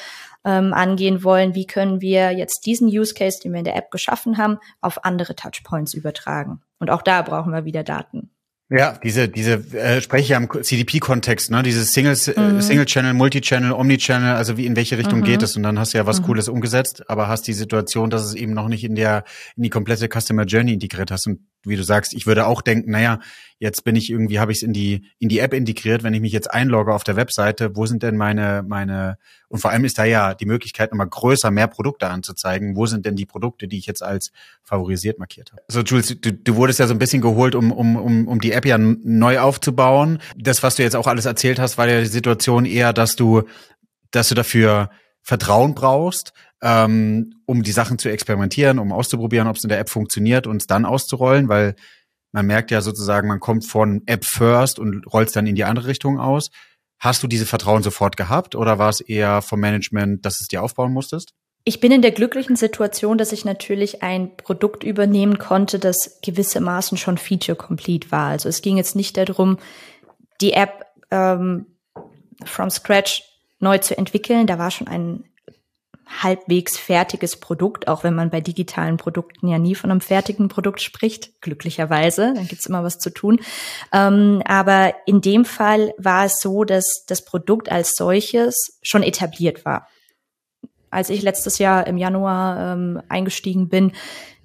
ähm, 0.45 0.73
angehen 0.73 1.23
wollen. 1.23 1.55
Wie 1.55 1.65
können 1.67 2.01
wir 2.01 2.31
jetzt 2.31 2.65
diesen 2.65 2.87
Use 2.87 3.13
Case, 3.13 3.39
den 3.43 3.51
wir 3.51 3.59
in 3.59 3.65
der 3.65 3.75
App 3.75 3.91
geschaffen 3.91 4.37
haben, 4.37 4.59
auf 4.79 5.03
andere 5.03 5.35
Touchpoints 5.35 5.93
übertragen? 5.93 6.61
Und 6.79 6.89
auch 6.89 7.01
da 7.01 7.21
brauchen 7.21 7.51
wir 7.51 7.65
wieder 7.65 7.83
Daten. 7.83 8.31
Ja, 8.73 8.97
diese, 9.03 9.27
diese 9.27 9.55
äh, 9.77 9.99
spreche 9.99 10.23
ich 10.23 10.29
ja 10.29 10.37
im 10.37 10.49
CDP-Kontext, 10.49 11.51
ne? 11.51 11.61
Dieses 11.61 11.91
Single, 11.91 12.13
mhm. 12.13 12.61
Single 12.61 12.85
Channel, 12.85 13.13
Multi-Channel, 13.13 13.73
Omni-Channel, 13.73 14.33
also 14.33 14.55
wie 14.55 14.65
in 14.65 14.77
welche 14.77 14.97
Richtung 14.97 15.19
mhm. 15.19 15.23
geht 15.25 15.43
es? 15.43 15.57
Und 15.57 15.63
dann 15.63 15.77
hast 15.77 15.93
du 15.93 15.97
ja 15.97 16.05
was 16.05 16.21
mhm. 16.21 16.25
Cooles 16.25 16.47
umgesetzt, 16.47 17.09
aber 17.09 17.27
hast 17.27 17.47
die 17.47 17.53
Situation, 17.53 18.09
dass 18.09 18.23
es 18.23 18.33
eben 18.33 18.53
noch 18.53 18.69
nicht 18.69 18.85
in 18.85 18.95
der 18.95 19.25
in 19.57 19.63
die 19.63 19.69
komplette 19.69 20.07
Customer 20.07 20.45
Journey 20.45 20.71
integriert 20.71 21.11
hast. 21.11 21.27
Und 21.27 21.39
wie 21.63 21.75
du 21.75 21.83
sagst, 21.83 22.13
ich 22.13 22.25
würde 22.25 22.47
auch 22.47 22.61
denken, 22.61 22.91
naja, 22.91 23.19
jetzt 23.59 23.83
bin 23.83 23.95
ich 23.95 24.09
irgendwie, 24.09 24.39
habe 24.39 24.51
ich 24.51 24.59
es 24.59 24.63
in 24.63 24.73
die 24.73 25.05
in 25.19 25.29
die 25.29 25.39
App 25.39 25.53
integriert, 25.53 26.03
wenn 26.03 26.13
ich 26.13 26.21
mich 26.21 26.33
jetzt 26.33 26.51
einlogge 26.51 26.93
auf 26.93 27.03
der 27.03 27.15
Webseite, 27.15 27.75
wo 27.75 27.85
sind 27.85 28.03
denn 28.03 28.17
meine 28.17 28.63
meine 28.67 29.17
und 29.49 29.59
vor 29.59 29.71
allem 29.71 29.85
ist 29.85 29.97
da 29.97 30.05
ja 30.05 30.33
die 30.33 30.45
Möglichkeit 30.45 30.91
nochmal 30.91 31.07
größer, 31.07 31.51
mehr 31.51 31.67
Produkte 31.67 32.07
anzuzeigen. 32.07 32.75
Wo 32.75 32.85
sind 32.85 33.05
denn 33.05 33.15
die 33.15 33.25
Produkte, 33.25 33.67
die 33.67 33.77
ich 33.77 33.85
jetzt 33.85 34.01
als 34.01 34.31
favorisiert 34.63 35.19
markiert 35.19 35.51
habe? 35.51 35.61
So 35.67 35.81
Jules, 35.81 36.15
du, 36.19 36.33
du 36.33 36.55
wurdest 36.55 36.79
ja 36.79 36.87
so 36.87 36.93
ein 36.93 36.99
bisschen 36.99 37.21
geholt, 37.21 37.53
um 37.53 37.71
um 37.71 37.95
um 37.95 38.27
um 38.27 38.41
die 38.41 38.53
App 38.53 38.65
ja 38.65 38.77
neu 38.77 39.39
aufzubauen. 39.39 40.19
Das, 40.37 40.63
was 40.63 40.75
du 40.75 40.83
jetzt 40.83 40.95
auch 40.95 41.07
alles 41.07 41.25
erzählt 41.25 41.59
hast, 41.59 41.77
war 41.77 41.87
ja 41.87 41.99
die 41.99 42.05
Situation 42.07 42.65
eher, 42.65 42.93
dass 42.93 43.15
du 43.15 43.43
dass 44.09 44.29
du 44.29 44.35
dafür 44.35 44.89
Vertrauen 45.23 45.75
brauchst, 45.75 46.33
ähm, 46.61 47.35
um 47.45 47.63
die 47.63 47.71
Sachen 47.71 47.97
zu 47.97 48.09
experimentieren, 48.09 48.79
um 48.79 48.91
auszuprobieren, 48.91 49.47
ob 49.47 49.55
es 49.55 49.63
in 49.63 49.69
der 49.69 49.79
App 49.79 49.89
funktioniert 49.89 50.47
und 50.47 50.61
es 50.61 50.67
dann 50.67 50.85
auszurollen, 50.85 51.49
weil 51.49 51.75
man 52.31 52.45
merkt 52.45 52.71
ja 52.71 52.81
sozusagen, 52.81 53.27
man 53.27 53.39
kommt 53.39 53.65
von 53.65 54.03
App 54.05 54.25
First 54.25 54.79
und 54.79 55.05
rollt 55.11 55.35
dann 55.35 55.47
in 55.47 55.55
die 55.55 55.65
andere 55.65 55.87
Richtung 55.87 56.19
aus. 56.19 56.49
Hast 56.99 57.23
du 57.23 57.27
diese 57.27 57.45
Vertrauen 57.45 57.83
sofort 57.83 58.15
gehabt 58.15 58.55
oder 58.55 58.77
war 58.77 58.89
es 58.89 59.01
eher 59.01 59.41
vom 59.41 59.59
Management, 59.59 60.25
dass 60.25 60.39
es 60.39 60.47
dir 60.47 60.63
aufbauen 60.63 60.93
musstest? 60.93 61.33
Ich 61.63 61.79
bin 61.79 61.91
in 61.91 62.01
der 62.01 62.11
glücklichen 62.11 62.55
Situation, 62.55 63.17
dass 63.17 63.31
ich 63.31 63.45
natürlich 63.45 64.01
ein 64.01 64.35
Produkt 64.35 64.83
übernehmen 64.83 65.37
konnte, 65.37 65.77
das 65.77 66.19
gewissermaßen 66.23 66.97
schon 66.97 67.17
feature 67.17 67.55
complete 67.55 68.11
war. 68.11 68.29
Also 68.29 68.49
es 68.49 68.61
ging 68.61 68.77
jetzt 68.77 68.95
nicht 68.95 69.17
darum, 69.17 69.57
die 70.41 70.53
App 70.53 70.85
ähm, 71.11 71.67
from 72.45 72.71
scratch 72.71 73.23
neu 73.61 73.77
zu 73.77 73.97
entwickeln. 73.97 74.47
Da 74.47 74.57
war 74.57 74.71
schon 74.71 74.87
ein 74.87 75.23
halbwegs 76.21 76.77
fertiges 76.77 77.39
Produkt, 77.39 77.87
auch 77.87 78.03
wenn 78.03 78.13
man 78.13 78.29
bei 78.29 78.41
digitalen 78.41 78.97
Produkten 78.97 79.47
ja 79.47 79.57
nie 79.57 79.75
von 79.75 79.91
einem 79.91 80.01
fertigen 80.01 80.49
Produkt 80.49 80.81
spricht, 80.81 81.41
glücklicherweise, 81.41 82.33
dann 82.35 82.47
gibt's 82.47 82.65
immer 82.65 82.83
was 82.83 82.99
zu 82.99 83.11
tun. 83.11 83.39
Ähm, 83.93 84.41
aber 84.45 84.93
in 85.05 85.21
dem 85.21 85.45
Fall 85.45 85.93
war 85.97 86.25
es 86.25 86.39
so, 86.39 86.63
dass 86.63 87.05
das 87.07 87.23
Produkt 87.23 87.71
als 87.71 87.93
solches 87.95 88.79
schon 88.81 89.03
etabliert 89.03 89.63
war. 89.63 89.87
Als 90.89 91.09
ich 91.09 91.21
letztes 91.21 91.57
Jahr 91.57 91.87
im 91.87 91.97
Januar 91.97 92.73
ähm, 92.73 93.01
eingestiegen 93.07 93.69
bin, 93.69 93.93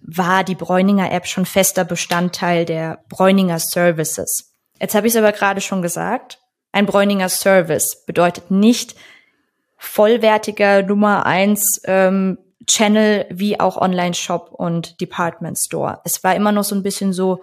war 0.01 0.45
die 0.45 0.55
Bräuninger 0.55 1.11
App 1.11 1.27
schon 1.27 1.47
fester 1.47 1.85
Bestandteil 1.85 2.65
der 2.65 3.03
Bräuninger 3.09 3.59
Services. 3.59 4.55
Jetzt 4.81 4.95
habe 4.95 5.09
ich 5.09 5.15
es 5.15 5.17
aber 5.17 5.33
gerade 5.33 5.61
schon 5.61 5.83
gesagt, 5.83 6.39
ein 6.77 6.85
Bräuninger 6.85 7.31
Service 7.31 8.05
bedeutet 8.05 8.51
nicht, 8.51 8.97
vollwertiger 9.79 10.83
Nummer 10.83 11.25
eins 11.25 11.81
ähm, 11.85 12.37
Channel 12.67 13.25
wie 13.31 13.59
auch 13.59 13.79
Online-Shop 13.79 14.51
und 14.53 15.01
Department 15.01 15.57
Store. 15.57 16.03
Es 16.05 16.23
war 16.23 16.37
immer 16.37 16.53
noch 16.53 16.65
so 16.65 16.75
ein 16.75 16.83
bisschen 16.83 17.15
so 17.15 17.43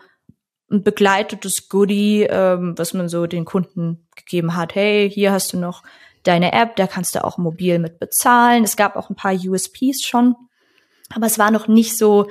ein 0.69 0.83
begleitetes 0.83 1.67
Goodie, 1.67 2.27
ähm, 2.29 2.77
was 2.77 2.93
man 2.93 3.09
so 3.09 3.25
den 3.25 3.43
Kunden 3.43 4.07
gegeben 4.15 4.55
hat. 4.55 4.75
Hey, 4.75 5.09
hier 5.09 5.31
hast 5.31 5.51
du 5.51 5.57
noch 5.57 5.81
deine 6.21 6.53
App, 6.53 6.75
da 6.75 6.85
kannst 6.85 7.15
du 7.15 7.23
auch 7.23 7.39
mobil 7.39 7.79
mit 7.79 7.97
bezahlen. 7.97 8.63
Es 8.63 8.77
gab 8.77 8.95
auch 8.95 9.09
ein 9.09 9.15
paar 9.15 9.33
USPs 9.33 10.05
schon, 10.05 10.35
aber 11.09 11.25
es 11.25 11.39
war 11.39 11.49
noch 11.49 11.67
nicht 11.67 11.97
so 11.97 12.27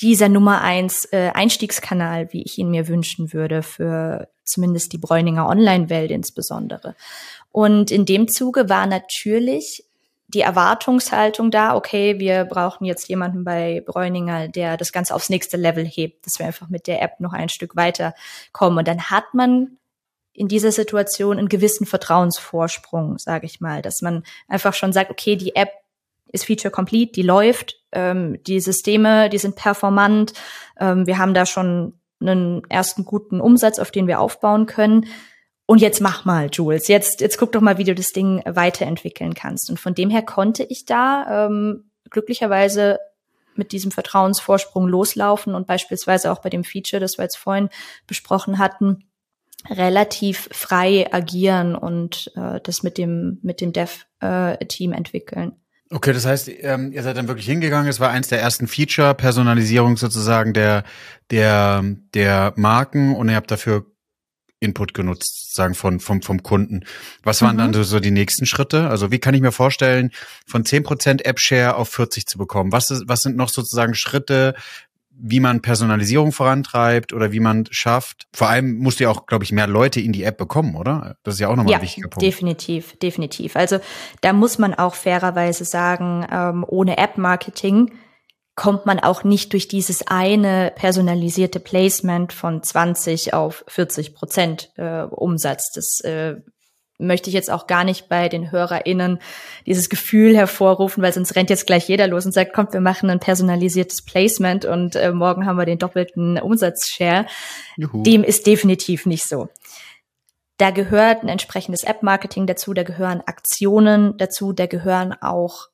dieser 0.00 0.28
Nummer 0.28 0.62
eins 0.62 1.04
äh, 1.12 1.30
Einstiegskanal, 1.34 2.32
wie 2.32 2.42
ich 2.42 2.58
ihn 2.58 2.70
mir 2.70 2.88
wünschen 2.88 3.32
würde 3.32 3.62
für 3.62 4.28
zumindest 4.44 4.92
die 4.92 4.98
Bräuninger 4.98 5.48
Online-Welt 5.48 6.10
insbesondere. 6.10 6.94
Und 7.52 7.90
in 7.90 8.04
dem 8.04 8.28
Zuge 8.28 8.68
war 8.68 8.86
natürlich 8.86 9.84
die 10.28 10.42
Erwartungshaltung 10.42 11.50
da, 11.50 11.74
okay, 11.74 12.18
wir 12.18 12.44
brauchen 12.44 12.84
jetzt 12.84 13.08
jemanden 13.08 13.44
bei 13.44 13.82
Bräuninger, 13.86 14.48
der 14.48 14.76
das 14.76 14.92
Ganze 14.92 15.14
aufs 15.14 15.30
nächste 15.30 15.56
Level 15.56 15.86
hebt, 15.86 16.26
dass 16.26 16.38
wir 16.38 16.46
einfach 16.46 16.68
mit 16.68 16.86
der 16.86 17.00
App 17.00 17.18
noch 17.18 17.32
ein 17.32 17.48
Stück 17.48 17.76
weiterkommen. 17.76 18.78
Und 18.78 18.88
dann 18.88 19.10
hat 19.10 19.32
man 19.32 19.78
in 20.34 20.48
dieser 20.48 20.70
Situation 20.70 21.38
einen 21.38 21.48
gewissen 21.48 21.86
Vertrauensvorsprung, 21.86 23.18
sage 23.18 23.46
ich 23.46 23.60
mal, 23.60 23.80
dass 23.80 24.02
man 24.02 24.22
einfach 24.46 24.74
schon 24.74 24.92
sagt, 24.92 25.10
okay, 25.10 25.34
die 25.34 25.56
App 25.56 25.70
ist 26.32 26.44
feature 26.44 26.70
complete, 26.70 27.12
die 27.12 27.22
läuft, 27.22 27.76
ähm, 27.92 28.38
die 28.46 28.60
Systeme, 28.60 29.28
die 29.28 29.38
sind 29.38 29.56
performant, 29.56 30.32
ähm, 30.78 31.06
wir 31.06 31.18
haben 31.18 31.34
da 31.34 31.46
schon 31.46 31.98
einen 32.20 32.62
ersten 32.68 33.04
guten 33.04 33.40
Umsatz, 33.40 33.78
auf 33.78 33.90
den 33.90 34.06
wir 34.06 34.20
aufbauen 34.20 34.66
können. 34.66 35.06
Und 35.66 35.80
jetzt 35.80 36.00
mach 36.00 36.24
mal, 36.24 36.48
Jules. 36.50 36.88
Jetzt, 36.88 37.20
jetzt 37.20 37.38
guck 37.38 37.52
doch 37.52 37.60
mal, 37.60 37.78
wie 37.78 37.84
du 37.84 37.94
das 37.94 38.12
Ding 38.12 38.42
weiterentwickeln 38.46 39.34
kannst. 39.34 39.70
Und 39.70 39.78
von 39.78 39.94
dem 39.94 40.10
her 40.10 40.22
konnte 40.22 40.64
ich 40.64 40.86
da 40.86 41.46
ähm, 41.46 41.90
glücklicherweise 42.10 42.98
mit 43.54 43.72
diesem 43.72 43.90
Vertrauensvorsprung 43.90 44.88
loslaufen 44.88 45.54
und 45.54 45.66
beispielsweise 45.66 46.32
auch 46.32 46.40
bei 46.40 46.48
dem 46.48 46.64
Feature, 46.64 47.00
das 47.00 47.18
wir 47.18 47.24
jetzt 47.24 47.36
vorhin 47.36 47.68
besprochen 48.06 48.58
hatten, 48.58 49.04
relativ 49.68 50.48
frei 50.52 51.12
agieren 51.12 51.74
und 51.74 52.30
äh, 52.36 52.60
das 52.62 52.82
mit 52.82 52.96
dem 52.96 53.38
mit 53.42 53.60
dem 53.60 53.72
Dev-Team 53.72 54.92
äh, 54.92 54.96
entwickeln. 54.96 55.56
Okay, 55.90 56.12
das 56.12 56.26
heißt, 56.26 56.50
ähm, 56.60 56.92
ihr 56.92 57.02
seid 57.02 57.16
dann 57.16 57.28
wirklich 57.28 57.46
hingegangen. 57.46 57.88
Es 57.88 57.98
war 57.98 58.10
eins 58.10 58.28
der 58.28 58.40
ersten 58.40 58.68
Feature, 58.68 59.14
Personalisierung 59.14 59.96
sozusagen 59.96 60.52
der 60.52 60.84
der 61.30 61.82
der 62.14 62.52
Marken 62.56 63.16
und 63.16 63.28
ihr 63.28 63.36
habt 63.36 63.50
dafür 63.50 63.86
Input 64.60 64.92
genutzt, 64.92 65.54
sagen 65.54 65.74
von 65.74 65.98
vom 65.98 66.20
vom 66.20 66.42
Kunden. 66.42 66.84
Was 67.22 67.40
waren 67.40 67.54
mhm. 67.54 67.58
dann 67.58 67.72
so, 67.72 67.82
so 67.84 68.00
die 68.00 68.10
nächsten 68.10 68.44
Schritte? 68.44 68.88
Also 68.88 69.10
wie 69.10 69.18
kann 69.18 69.34
ich 69.34 69.40
mir 69.40 69.52
vorstellen, 69.52 70.10
von 70.46 70.64
10% 70.64 71.24
App 71.24 71.40
Share 71.40 71.76
auf 71.76 71.88
40 71.88 72.26
zu 72.26 72.36
bekommen? 72.36 72.70
Was 72.70 72.90
ist, 72.90 73.04
was 73.06 73.20
sind 73.20 73.36
noch 73.36 73.48
sozusagen 73.48 73.94
Schritte, 73.94 74.54
wie 75.20 75.40
man 75.40 75.60
Personalisierung 75.62 76.32
vorantreibt 76.32 77.12
oder 77.12 77.32
wie 77.32 77.40
man 77.40 77.66
schafft. 77.70 78.26
Vor 78.32 78.48
allem 78.48 78.78
musst 78.78 79.00
du 79.00 79.04
ja 79.04 79.10
auch, 79.10 79.26
glaube 79.26 79.44
ich, 79.44 79.52
mehr 79.52 79.66
Leute 79.66 80.00
in 80.00 80.12
die 80.12 80.22
App 80.22 80.38
bekommen, 80.38 80.76
oder? 80.76 81.16
Das 81.24 81.34
ist 81.34 81.40
ja 81.40 81.48
auch 81.48 81.56
nochmal 81.56 81.72
ja, 81.72 81.78
ein 81.78 81.82
wichtiger 81.82 82.08
Punkt. 82.08 82.22
Definitiv, 82.22 82.96
definitiv. 82.98 83.56
Also 83.56 83.80
da 84.20 84.32
muss 84.32 84.58
man 84.58 84.74
auch 84.74 84.94
fairerweise 84.94 85.64
sagen, 85.64 86.26
ähm, 86.30 86.64
ohne 86.66 86.98
App-Marketing 86.98 87.90
kommt 88.54 88.86
man 88.86 88.98
auch 88.98 89.22
nicht 89.22 89.52
durch 89.52 89.68
dieses 89.68 90.06
eine 90.08 90.72
personalisierte 90.74 91.60
Placement 91.60 92.32
von 92.32 92.62
20 92.62 93.32
auf 93.32 93.64
40 93.68 94.14
Prozent 94.14 94.72
äh, 94.76 95.02
Umsatz. 95.02 95.70
Das 95.72 96.00
äh, 96.00 96.36
möchte 96.98 97.30
ich 97.30 97.34
jetzt 97.34 97.50
auch 97.50 97.66
gar 97.66 97.84
nicht 97.84 98.08
bei 98.08 98.28
den 98.28 98.50
HörerInnen 98.50 99.20
dieses 99.66 99.88
Gefühl 99.88 100.36
hervorrufen, 100.36 101.02
weil 101.02 101.12
sonst 101.12 101.36
rennt 101.36 101.48
jetzt 101.48 101.66
gleich 101.66 101.88
jeder 101.88 102.08
los 102.08 102.26
und 102.26 102.32
sagt, 102.32 102.52
kommt, 102.52 102.72
wir 102.72 102.80
machen 102.80 103.08
ein 103.08 103.20
personalisiertes 103.20 104.02
Placement 104.02 104.64
und 104.64 104.96
äh, 104.96 105.12
morgen 105.12 105.46
haben 105.46 105.56
wir 105.56 105.64
den 105.64 105.78
doppelten 105.78 106.38
Umsatzshare. 106.38 107.26
Juhu. 107.76 108.02
Dem 108.02 108.24
ist 108.24 108.46
definitiv 108.46 109.06
nicht 109.06 109.26
so. 109.26 109.48
Da 110.58 110.72
gehört 110.72 111.22
ein 111.22 111.28
entsprechendes 111.28 111.84
App-Marketing 111.84 112.46
dazu, 112.48 112.74
da 112.74 112.82
gehören 112.82 113.22
Aktionen 113.24 114.18
dazu, 114.18 114.52
da 114.52 114.66
gehören 114.66 115.14
auch 115.20 115.68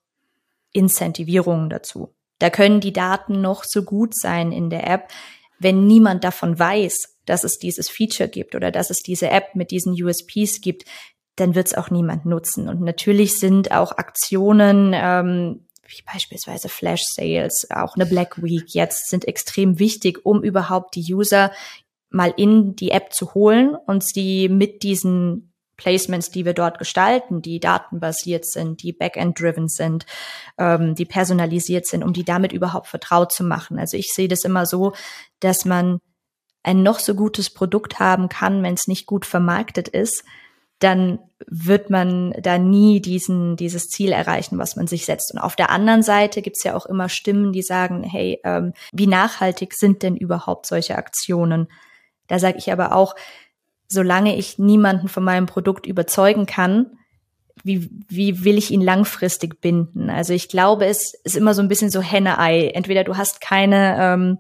Incentivierungen 0.72 1.70
dazu. 1.70 2.14
Da 2.38 2.50
können 2.50 2.80
die 2.80 2.92
Daten 2.92 3.40
noch 3.40 3.64
so 3.64 3.82
gut 3.82 4.14
sein 4.14 4.52
in 4.52 4.68
der 4.68 4.87
App, 4.87 5.08
wenn 5.58 5.87
niemand 5.87 6.24
davon 6.24 6.58
weiß, 6.58 7.16
dass 7.24 7.44
es 7.44 7.58
dieses 7.58 7.88
Feature 7.88 8.28
gibt 8.28 8.54
oder 8.54 8.70
dass 8.70 8.90
es 8.90 8.98
diese 8.98 9.30
App 9.30 9.54
mit 9.54 9.70
diesen 9.70 9.94
USPs 9.94 10.60
gibt, 10.60 10.84
dann 11.36 11.54
wird 11.54 11.68
es 11.68 11.74
auch 11.74 11.90
niemand 11.90 12.26
nutzen. 12.26 12.68
Und 12.68 12.80
natürlich 12.80 13.38
sind 13.38 13.72
auch 13.72 13.92
Aktionen, 13.92 14.92
ähm, 14.94 15.66
wie 15.86 16.02
beispielsweise 16.10 16.68
Flash 16.68 17.02
Sales, 17.04 17.66
auch 17.70 17.96
eine 17.96 18.06
Black 18.06 18.42
Week 18.42 18.64
jetzt, 18.68 19.08
sind 19.08 19.26
extrem 19.26 19.78
wichtig, 19.78 20.24
um 20.24 20.42
überhaupt 20.42 20.94
die 20.94 21.14
User 21.14 21.50
mal 22.10 22.32
in 22.36 22.76
die 22.76 22.90
App 22.90 23.12
zu 23.12 23.34
holen 23.34 23.74
und 23.74 24.04
sie 24.04 24.48
mit 24.48 24.82
diesen 24.82 25.52
Placements, 25.76 26.30
die 26.30 26.44
wir 26.44 26.54
dort 26.54 26.78
gestalten, 26.78 27.42
die 27.42 27.58
datenbasiert 27.58 28.46
sind, 28.46 28.82
die 28.82 28.92
Backend-driven 28.92 29.68
sind, 29.68 30.06
ähm, 30.56 30.94
die 30.94 31.04
personalisiert 31.04 31.86
sind, 31.86 32.04
um 32.04 32.12
die 32.12 32.24
damit 32.24 32.52
überhaupt 32.52 32.86
vertraut 32.86 33.32
zu 33.32 33.42
machen. 33.42 33.78
Also 33.78 33.96
ich 33.96 34.12
sehe 34.12 34.28
das 34.28 34.44
immer 34.44 34.66
so, 34.66 34.92
dass 35.40 35.64
man 35.64 35.98
ein 36.62 36.82
noch 36.82 37.00
so 37.00 37.14
gutes 37.14 37.50
Produkt 37.50 37.98
haben 37.98 38.28
kann, 38.28 38.62
wenn 38.62 38.74
es 38.74 38.86
nicht 38.86 39.06
gut 39.06 39.26
vermarktet 39.26 39.88
ist, 39.88 40.24
dann 40.84 41.18
wird 41.46 41.88
man 41.88 42.32
da 42.40 42.58
nie 42.58 43.00
diesen, 43.00 43.56
dieses 43.56 43.88
Ziel 43.88 44.12
erreichen, 44.12 44.58
was 44.58 44.76
man 44.76 44.86
sich 44.86 45.06
setzt. 45.06 45.32
Und 45.32 45.38
auf 45.38 45.56
der 45.56 45.70
anderen 45.70 46.02
Seite 46.02 46.42
gibt 46.42 46.56
es 46.58 46.64
ja 46.64 46.74
auch 46.76 46.86
immer 46.86 47.08
Stimmen, 47.08 47.52
die 47.52 47.62
sagen, 47.62 48.02
hey, 48.02 48.40
ähm, 48.44 48.74
wie 48.92 49.06
nachhaltig 49.06 49.72
sind 49.72 50.02
denn 50.02 50.16
überhaupt 50.16 50.66
solche 50.66 50.96
Aktionen? 50.96 51.68
Da 52.28 52.38
sage 52.38 52.58
ich 52.58 52.70
aber 52.70 52.94
auch, 52.94 53.14
solange 53.88 54.36
ich 54.36 54.58
niemanden 54.58 55.08
von 55.08 55.24
meinem 55.24 55.46
Produkt 55.46 55.86
überzeugen 55.86 56.46
kann, 56.46 56.98
wie, 57.62 57.90
wie 58.08 58.44
will 58.44 58.58
ich 58.58 58.70
ihn 58.70 58.82
langfristig 58.82 59.60
binden? 59.60 60.10
Also 60.10 60.34
ich 60.34 60.48
glaube, 60.48 60.84
es 60.86 61.14
ist 61.24 61.36
immer 61.36 61.54
so 61.54 61.62
ein 61.62 61.68
bisschen 61.68 61.90
so 61.90 62.02
Henne-Ei. 62.02 62.68
Entweder 62.74 63.04
du 63.04 63.16
hast 63.16 63.40
keine 63.40 63.96
ähm, 63.98 64.38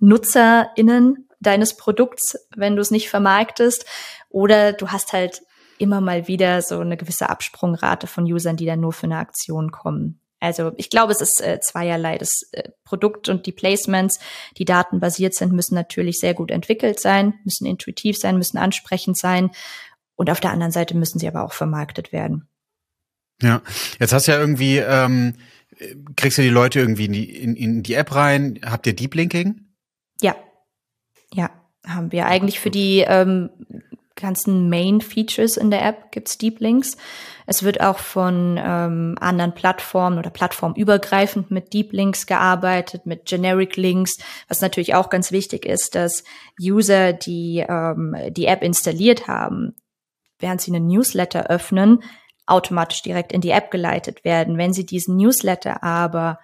NutzerInnen 0.00 1.28
deines 1.40 1.76
Produkts, 1.76 2.48
wenn 2.56 2.74
du 2.74 2.82
es 2.82 2.90
nicht 2.90 3.10
vermarktest, 3.10 3.84
oder 4.30 4.72
du 4.72 4.88
hast 4.88 5.12
halt 5.12 5.42
immer 5.78 6.00
mal 6.00 6.28
wieder 6.28 6.62
so 6.62 6.80
eine 6.80 6.96
gewisse 6.96 7.30
Absprungrate 7.30 8.06
von 8.06 8.24
Usern, 8.24 8.56
die 8.56 8.66
dann 8.66 8.80
nur 8.80 8.92
für 8.92 9.04
eine 9.04 9.18
Aktion 9.18 9.70
kommen. 9.70 10.20
Also 10.40 10.72
ich 10.76 10.90
glaube, 10.90 11.12
es 11.12 11.20
ist 11.20 11.40
äh, 11.40 11.58
zweierlei. 11.60 12.18
Das 12.18 12.42
äh, 12.52 12.70
Produkt 12.84 13.28
und 13.28 13.46
die 13.46 13.52
Placements, 13.52 14.20
die 14.56 14.64
datenbasiert 14.64 15.34
sind, 15.34 15.52
müssen 15.52 15.74
natürlich 15.74 16.18
sehr 16.20 16.34
gut 16.34 16.50
entwickelt 16.50 17.00
sein, 17.00 17.34
müssen 17.44 17.66
intuitiv 17.66 18.16
sein, 18.16 18.38
müssen 18.38 18.58
ansprechend 18.58 19.18
sein. 19.18 19.50
Und 20.14 20.30
auf 20.30 20.40
der 20.40 20.52
anderen 20.52 20.72
Seite 20.72 20.96
müssen 20.96 21.18
sie 21.18 21.28
aber 21.28 21.44
auch 21.44 21.52
vermarktet 21.52 22.12
werden. 22.12 22.48
Ja, 23.42 23.62
jetzt 24.00 24.12
hast 24.12 24.26
du 24.26 24.32
ja 24.32 24.38
irgendwie, 24.38 24.78
ähm, 24.78 25.34
kriegst 26.16 26.38
du 26.38 26.42
die 26.42 26.48
Leute 26.48 26.80
irgendwie 26.80 27.06
in 27.06 27.12
die, 27.12 27.36
in, 27.36 27.56
in 27.56 27.82
die 27.82 27.94
App 27.94 28.14
rein. 28.14 28.60
Habt 28.64 28.86
ihr 28.86 28.96
Deep 28.96 29.14
Linking? 29.14 29.66
Ja, 30.20 30.34
ja, 31.32 31.50
haben 31.86 32.10
wir 32.10 32.26
eigentlich 32.26 32.58
für 32.58 32.70
die 32.70 33.04
ähm, 33.06 33.50
ganzen 34.20 34.68
Main 34.68 35.00
Features 35.00 35.56
in 35.56 35.70
der 35.70 35.84
App 35.84 36.12
gibt's 36.12 36.38
Deep 36.38 36.60
Links. 36.60 36.96
Es 37.46 37.62
wird 37.62 37.80
auch 37.80 37.98
von 37.98 38.60
ähm, 38.62 39.16
anderen 39.20 39.54
Plattformen 39.54 40.18
oder 40.18 40.30
plattformübergreifend 40.30 41.50
mit 41.50 41.72
Deep 41.72 41.92
Links 41.92 42.26
gearbeitet, 42.26 43.06
mit 43.06 43.24
Generic 43.24 43.76
Links, 43.76 44.18
was 44.48 44.60
natürlich 44.60 44.94
auch 44.94 45.08
ganz 45.08 45.32
wichtig 45.32 45.64
ist, 45.64 45.94
dass 45.94 46.24
User, 46.60 47.12
die 47.12 47.64
ähm, 47.66 48.14
die 48.30 48.46
App 48.46 48.62
installiert 48.62 49.28
haben, 49.28 49.74
während 50.38 50.60
sie 50.60 50.74
einen 50.74 50.86
Newsletter 50.86 51.46
öffnen, 51.46 52.02
automatisch 52.46 53.02
direkt 53.02 53.32
in 53.32 53.40
die 53.40 53.50
App 53.50 53.70
geleitet 53.70 54.24
werden. 54.24 54.58
Wenn 54.58 54.72
sie 54.72 54.84
diesen 54.84 55.16
Newsletter 55.16 55.82
aber 55.82 56.38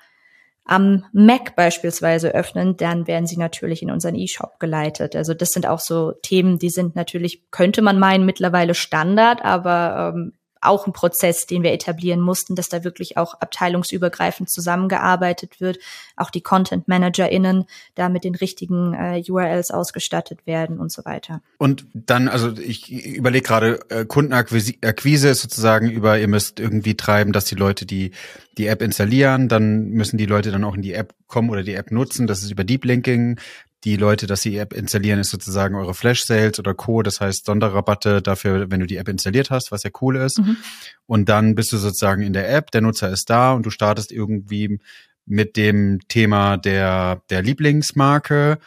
am 0.65 1.05
Mac 1.13 1.57
beispielsweise 1.57 2.35
öffnen, 2.35 2.77
dann 2.77 3.07
werden 3.07 3.27
sie 3.27 3.37
natürlich 3.37 3.83
in 3.83 3.91
unseren 3.91 4.15
E-Shop 4.15 4.59
geleitet. 4.59 5.15
Also 5.15 5.35
das 5.35 5.51
sind 5.51 5.67
auch 5.67 5.81
so 5.81 6.13
Themen, 6.23 6.59
die 6.59 6.71
sind 6.71 6.97
natürlich, 6.97 7.51
könnte 7.51 7.83
man 7.83 7.99
meinen, 7.99 8.25
mittlerweile 8.25 8.75
Standard, 8.75 9.45
aber 9.45 10.15
ähm, 10.15 10.33
auch 10.65 10.87
ein 10.87 10.93
Prozess, 10.93 11.47
den 11.47 11.63
wir 11.63 11.73
etablieren 11.73 12.21
mussten, 12.21 12.55
dass 12.55 12.69
da 12.69 12.85
wirklich 12.85 13.17
auch 13.17 13.35
abteilungsübergreifend 13.41 14.51
zusammengearbeitet 14.51 15.61
wird, 15.61 15.79
auch 16.17 16.31
die 16.31 16.41
Content 16.41 16.89
ManagerInnen 16.89 17.65
da 17.95 18.09
mit 18.09 18.25
den 18.25 18.35
richtigen 18.35 18.95
äh, 18.95 19.23
URLs 19.29 19.71
ausgestattet 19.71 20.47
werden 20.47 20.79
und 20.79 20.93
so 20.93 21.05
weiter. 21.05 21.41
Und 21.59 21.87
dann, 21.93 22.29
also 22.29 22.53
ich 22.57 22.91
überlege 22.93 23.47
gerade, 23.47 23.81
äh, 23.89 24.05
Kundenakquise 24.05 25.29
ist 25.29 25.43
sozusagen 25.43 25.91
über, 25.91 26.19
ihr 26.19 26.29
müsst 26.29 26.61
irgendwie 26.61 26.97
treiben, 26.97 27.33
dass 27.33 27.45
die 27.45 27.55
Leute 27.55 27.87
die, 27.87 28.13
die 28.59 28.67
App 28.67 28.83
installieren, 28.83 29.49
dann 29.49 29.89
müssen 29.91 30.19
die 30.19 30.27
Leute 30.27 30.51
dann 30.51 30.65
auch 30.65 30.75
in 30.75 30.83
die 30.83 30.95
App 30.95 31.15
kommen 31.27 31.51
oder 31.51 31.63
die 31.63 31.75
App 31.75 31.91
nutzen. 31.91 32.27
Das 32.27 32.43
ist 32.43 32.51
über 32.51 32.65
Deep 32.65 32.85
Linking 32.85 33.39
die 33.85 33.97
Leute, 33.97 34.27
dass 34.27 34.43
sie 34.43 34.51
die 34.51 34.59
App 34.59 34.73
installieren, 34.73 35.21
ist 35.21 35.31
sozusagen 35.31 35.75
eure 35.75 35.95
Flash-Sales 35.95 36.59
oder 36.59 36.75
Co. 36.75 37.03
Das 37.03 37.21
heißt 37.21 37.45
Sonderrabatte 37.45 38.23
dafür, 38.23 38.71
wenn 38.71 38.81
du 38.81 38.87
die 38.87 38.97
App 38.97 39.09
installiert 39.09 39.51
hast, 39.51 39.71
was 39.73 39.83
ja 39.83 39.91
cool 40.01 40.17
ist. 40.17 40.39
Mhm. 40.39 40.57
Und 41.07 41.29
dann 41.29 41.55
bist 41.55 41.73
du 41.73 41.77
sozusagen 41.77 42.23
in 42.23 42.33
der 42.33 42.51
App, 42.51 42.71
der 42.71 42.81
Nutzer 42.81 43.11
ist 43.11 43.29
da 43.29 43.53
und 43.53 43.67
du 43.67 43.71
startest 43.71 44.11
irgendwie 44.11 44.81
mit 45.27 45.57
dem 45.57 46.01
Thema 46.09 46.57
der, 46.57 47.23
der 47.29 47.43
Lieblingsmarke. 47.43 48.59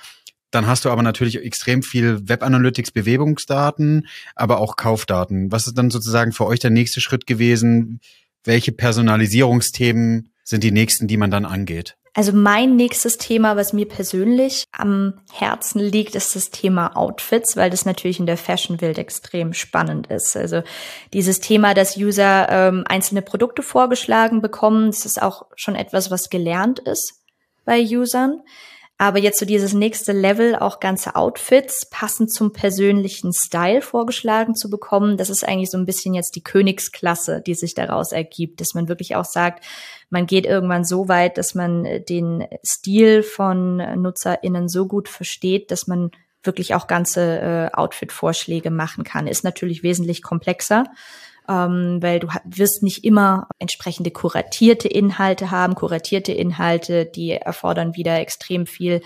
Dann 0.51 0.67
hast 0.67 0.85
du 0.85 0.89
aber 0.89 1.03
natürlich 1.03 1.43
extrem 1.43 1.83
viel 1.83 2.29
Web 2.29 2.43
Analytics, 2.43 2.91
Bewegungsdaten, 2.91 4.07
aber 4.35 4.59
auch 4.59 4.75
Kaufdaten. 4.75 5.51
Was 5.51 5.67
ist 5.67 5.77
dann 5.77 5.89
sozusagen 5.89 6.31
für 6.31 6.45
euch 6.45 6.59
der 6.59 6.71
nächste 6.71 7.01
Schritt 7.01 7.27
gewesen? 7.27 7.99
Welche 8.43 8.71
Personalisierungsthemen 8.71 10.29
sind 10.43 10.63
die 10.63 10.71
nächsten, 10.71 11.07
die 11.07 11.17
man 11.17 11.31
dann 11.31 11.45
angeht? 11.45 11.97
Also 12.17 12.33
mein 12.33 12.75
nächstes 12.75 13.19
Thema, 13.19 13.57
was 13.57 13.73
mir 13.73 13.87
persönlich 13.87 14.63
am 14.71 15.21
Herzen 15.31 15.79
liegt, 15.79 16.15
ist 16.15 16.35
das 16.35 16.49
Thema 16.49 16.97
Outfits, 16.97 17.55
weil 17.55 17.69
das 17.69 17.85
natürlich 17.85 18.19
in 18.19 18.25
der 18.25 18.37
Fashion-Welt 18.37 18.97
extrem 18.97 19.53
spannend 19.53 20.07
ist. 20.07 20.35
Also 20.35 20.63
dieses 21.13 21.41
Thema, 21.41 21.75
dass 21.75 21.95
User 21.95 22.49
ähm, 22.49 22.85
einzelne 22.89 23.21
Produkte 23.21 23.61
vorgeschlagen 23.61 24.41
bekommen, 24.41 24.87
das 24.89 25.05
ist 25.05 25.21
auch 25.21 25.45
schon 25.55 25.75
etwas, 25.75 26.09
was 26.09 26.31
gelernt 26.31 26.79
ist 26.79 27.21
bei 27.65 27.83
Usern. 27.83 28.41
Aber 28.99 29.19
jetzt 29.19 29.39
so 29.39 29.45
dieses 29.45 29.73
nächste 29.73 30.11
Level, 30.11 30.55
auch 30.55 30.79
ganze 30.79 31.15
Outfits 31.15 31.87
passend 31.91 32.33
zum 32.33 32.51
persönlichen 32.51 33.31
Style 33.31 33.83
vorgeschlagen 33.83 34.55
zu 34.55 34.71
bekommen, 34.71 35.17
das 35.17 35.29
ist 35.29 35.47
eigentlich 35.47 35.69
so 35.69 35.77
ein 35.77 35.85
bisschen 35.85 36.15
jetzt 36.15 36.35
die 36.35 36.43
Königsklasse, 36.43 37.41
die 37.45 37.53
sich 37.53 37.75
daraus 37.75 38.11
ergibt, 38.11 38.59
dass 38.59 38.73
man 38.73 38.87
wirklich 38.87 39.15
auch 39.15 39.25
sagt, 39.25 39.63
man 40.09 40.25
geht 40.25 40.47
irgendwann 40.47 40.83
so 40.83 41.07
weit, 41.07 41.37
dass 41.37 41.53
man 41.53 41.83
den 42.09 42.47
Stil 42.65 43.21
von 43.21 43.77
NutzerInnen 43.77 44.67
so 44.67 44.87
gut 44.87 45.09
versteht, 45.09 45.69
dass 45.69 45.85
man 45.85 46.09
wirklich 46.41 46.73
auch 46.73 46.87
ganze 46.87 47.39
äh, 47.39 47.69
Outfit-Vorschläge 47.73 48.71
machen 48.71 49.03
kann. 49.03 49.27
Ist 49.27 49.43
natürlich 49.43 49.83
wesentlich 49.83 50.23
komplexer 50.23 50.85
ähm, 51.47 51.99
weil 52.01 52.19
du 52.19 52.27
wirst 52.45 52.83
nicht 52.83 53.03
immer 53.03 53.47
entsprechende 53.59 54.11
kuratierte 54.11 54.87
Inhalte 54.87 55.51
haben. 55.51 55.75
Kuratierte 55.75 56.31
Inhalte, 56.31 57.05
die 57.05 57.31
erfordern 57.31 57.95
wieder 57.95 58.19
extrem 58.19 58.65
viel 58.65 59.01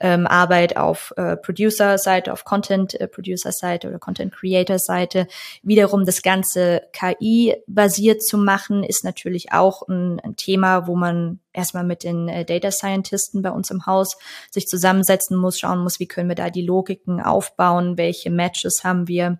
ähm, 0.00 0.26
Arbeit 0.26 0.76
auf 0.76 1.12
äh, 1.16 1.36
Producer-Seite, 1.36 2.32
auf 2.32 2.44
Content-Producer-Seite 2.44 3.88
oder 3.88 3.98
Content-Creator-Seite. 3.98 5.26
Wiederum 5.62 6.04
das 6.04 6.22
Ganze 6.22 6.82
KI-basiert 6.92 8.22
zu 8.22 8.38
machen, 8.38 8.84
ist 8.84 9.04
natürlich 9.04 9.52
auch 9.52 9.86
ein, 9.88 10.20
ein 10.20 10.36
Thema, 10.36 10.86
wo 10.86 10.96
man 10.96 11.40
erstmal 11.52 11.84
mit 11.84 12.04
den 12.04 12.28
äh, 12.28 12.44
Data 12.44 12.70
Scientisten 12.70 13.42
bei 13.42 13.50
uns 13.50 13.70
im 13.70 13.86
Haus 13.86 14.16
sich 14.50 14.66
zusammensetzen 14.66 15.36
muss, 15.36 15.58
schauen 15.58 15.82
muss, 15.82 16.00
wie 16.00 16.06
können 16.06 16.28
wir 16.28 16.36
da 16.36 16.50
die 16.50 16.62
Logiken 16.62 17.20
aufbauen, 17.20 17.98
welche 17.98 18.30
Matches 18.30 18.84
haben 18.84 19.08
wir 19.08 19.38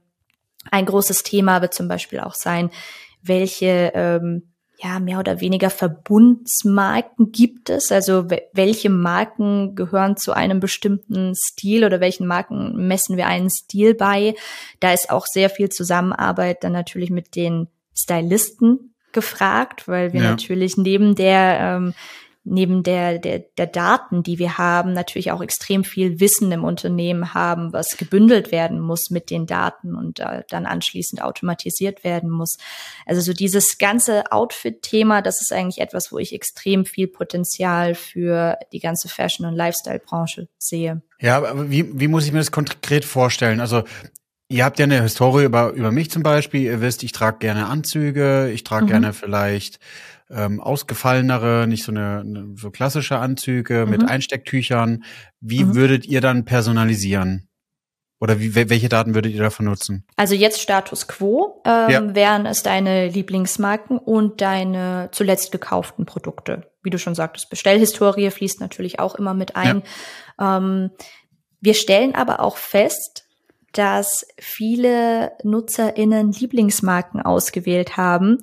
ein 0.71 0.87
großes 0.87 1.23
Thema 1.23 1.63
wird 1.63 1.75
zum 1.75 1.89
Beispiel 1.89 2.21
auch 2.21 2.35
sein, 2.35 2.71
welche 3.23 3.93
ähm, 3.95 4.51
ja 4.83 4.99
mehr 4.99 5.19
oder 5.19 5.41
weniger 5.41 5.71
Verbundsmarken 5.71 7.33
gibt 7.33 7.71
es? 7.71 7.93
Also 7.93 8.29
welche 8.53 8.91
Marken 8.91 9.75
gehören 9.75 10.17
zu 10.17 10.33
einem 10.33 10.61
bestimmten 10.61 11.35
Stil 11.35 11.85
oder 11.85 12.01
welchen 12.01 12.27
Marken 12.27 12.87
messen 12.87 13.17
wir 13.17 13.27
einen 13.27 13.51
Stil 13.51 13.95
bei? 13.95 14.35
Da 14.81 14.93
ist 14.93 15.11
auch 15.11 15.27
sehr 15.27 15.51
viel 15.51 15.69
Zusammenarbeit 15.69 16.65
dann 16.65 16.73
natürlich 16.73 17.11
mit 17.11 17.37
den 17.37 17.69
Stylisten 17.95 18.95
gefragt, 19.13 19.89
weil 19.89 20.13
wir 20.13 20.23
ja. 20.23 20.31
natürlich 20.31 20.77
neben 20.77 21.15
der 21.15 21.59
ähm, 21.61 21.95
neben 22.43 22.83
der, 22.83 23.19
der, 23.19 23.41
der 23.59 23.67
Daten, 23.67 24.23
die 24.23 24.39
wir 24.39 24.57
haben, 24.57 24.93
natürlich 24.93 25.31
auch 25.31 25.43
extrem 25.43 25.85
viel 25.85 26.21
Wissen 26.21 26.51
im 26.53 26.65
Unternehmen 26.65 27.35
haben, 27.35 27.73
was 27.73 27.97
gebündelt 27.99 28.51
werden 28.51 28.81
muss 28.81 29.11
mit 29.11 29.31
den 29.31 29.47
Daten 29.47 29.95
und 29.95 30.21
äh, 30.21 30.43
dann 30.49 30.65
anschließend 30.65 31.23
automatisiert 31.23 32.03
werden 32.03 32.31
muss. 32.31 32.57
Also 33.05 33.21
so 33.21 33.35
dieses 33.35 33.77
ganze 33.79 34.33
Outfit-Thema, 34.33 35.21
das 35.21 35.41
ist 35.41 35.53
eigentlich 35.53 35.81
etwas, 35.81 36.13
wo 36.13 36.19
ich 36.19 36.33
extrem 36.33 36.87
viel 36.87 37.09
Potenzial 37.09 37.95
für 37.95 38.59
die 38.73 38.81
ganze 38.81 39.09
Fashion- 39.09 39.47
und 39.47 39.55
Lifestyle-Branche 39.55 40.49
sehe. 40.59 41.03
Ja, 41.21 41.37
aber 41.37 41.71
wie, 41.71 42.01
wie 42.01 42.09
muss 42.09 42.25
ich 42.25 42.33
mir 42.33 42.39
das 42.39 42.53
konkret 42.53 43.05
vorstellen? 43.05 43.61
Also 43.61 43.85
Ihr 44.53 44.65
habt 44.65 44.81
ja 44.81 44.85
eine 44.85 45.01
Historie 45.01 45.45
über, 45.45 45.71
über 45.71 45.93
mich 45.93 46.11
zum 46.11 46.25
Beispiel. 46.25 46.63
Ihr 46.63 46.81
wisst, 46.81 47.05
ich 47.05 47.13
trage 47.13 47.39
gerne 47.39 47.67
Anzüge, 47.67 48.51
ich 48.53 48.65
trage 48.65 48.87
mhm. 48.87 48.89
gerne 48.89 49.13
vielleicht 49.13 49.79
ähm, 50.31 50.61
ausgefallenere, 50.61 51.67
nicht 51.67 51.85
so 51.85 51.93
eine, 51.93 52.21
eine 52.21 52.55
so 52.57 52.71
klassische 52.71 53.19
Anzüge 53.19 53.85
mhm. 53.85 53.91
mit 53.91 54.09
Einstecktüchern. 54.09 55.05
Wie 55.41 55.65
mhm. 55.65 55.75
würdet 55.75 56.07
ihr 56.07 56.21
dann 56.21 56.45
personalisieren? 56.45 57.49
Oder 58.21 58.39
wie, 58.39 58.55
welche 58.55 58.91
Daten 58.91 59.15
würdet 59.15 59.33
ihr 59.33 59.43
davon 59.43 59.65
nutzen? 59.65 60.05
Also 60.17 60.35
jetzt 60.35 60.61
Status 60.61 61.09
Quo 61.09 61.63
ähm, 61.65 61.91
ja. 61.91 62.15
wären 62.15 62.45
es 62.45 62.63
deine 62.63 63.09
Lieblingsmarken 63.09 63.99
und 63.99 64.43
deine 64.43 65.09
zuletzt 65.13 65.53
gekauften 65.53 66.05
Produkte. 66.05 66.71
Wie 66.83 66.91
du 66.91 66.99
schon 66.99 67.15
sagtest, 67.15 67.49
Bestellhistorie 67.49 68.31
fließt 68.31 68.61
natürlich 68.61 69.01
auch 69.01 69.15
immer 69.15 69.33
mit 69.33 69.57
ein. 69.57 69.83
Ja. 70.39 70.59
Ähm, 70.59 70.91
wir 71.61 71.75
stellen 71.75 72.15
aber 72.15 72.41
auch 72.41 72.59
fest, 72.59 73.25
dass 73.73 74.27
viele 74.39 75.33
NutzerInnen 75.43 76.33
Lieblingsmarken 76.33 77.23
ausgewählt 77.23 77.97
haben, 77.97 78.39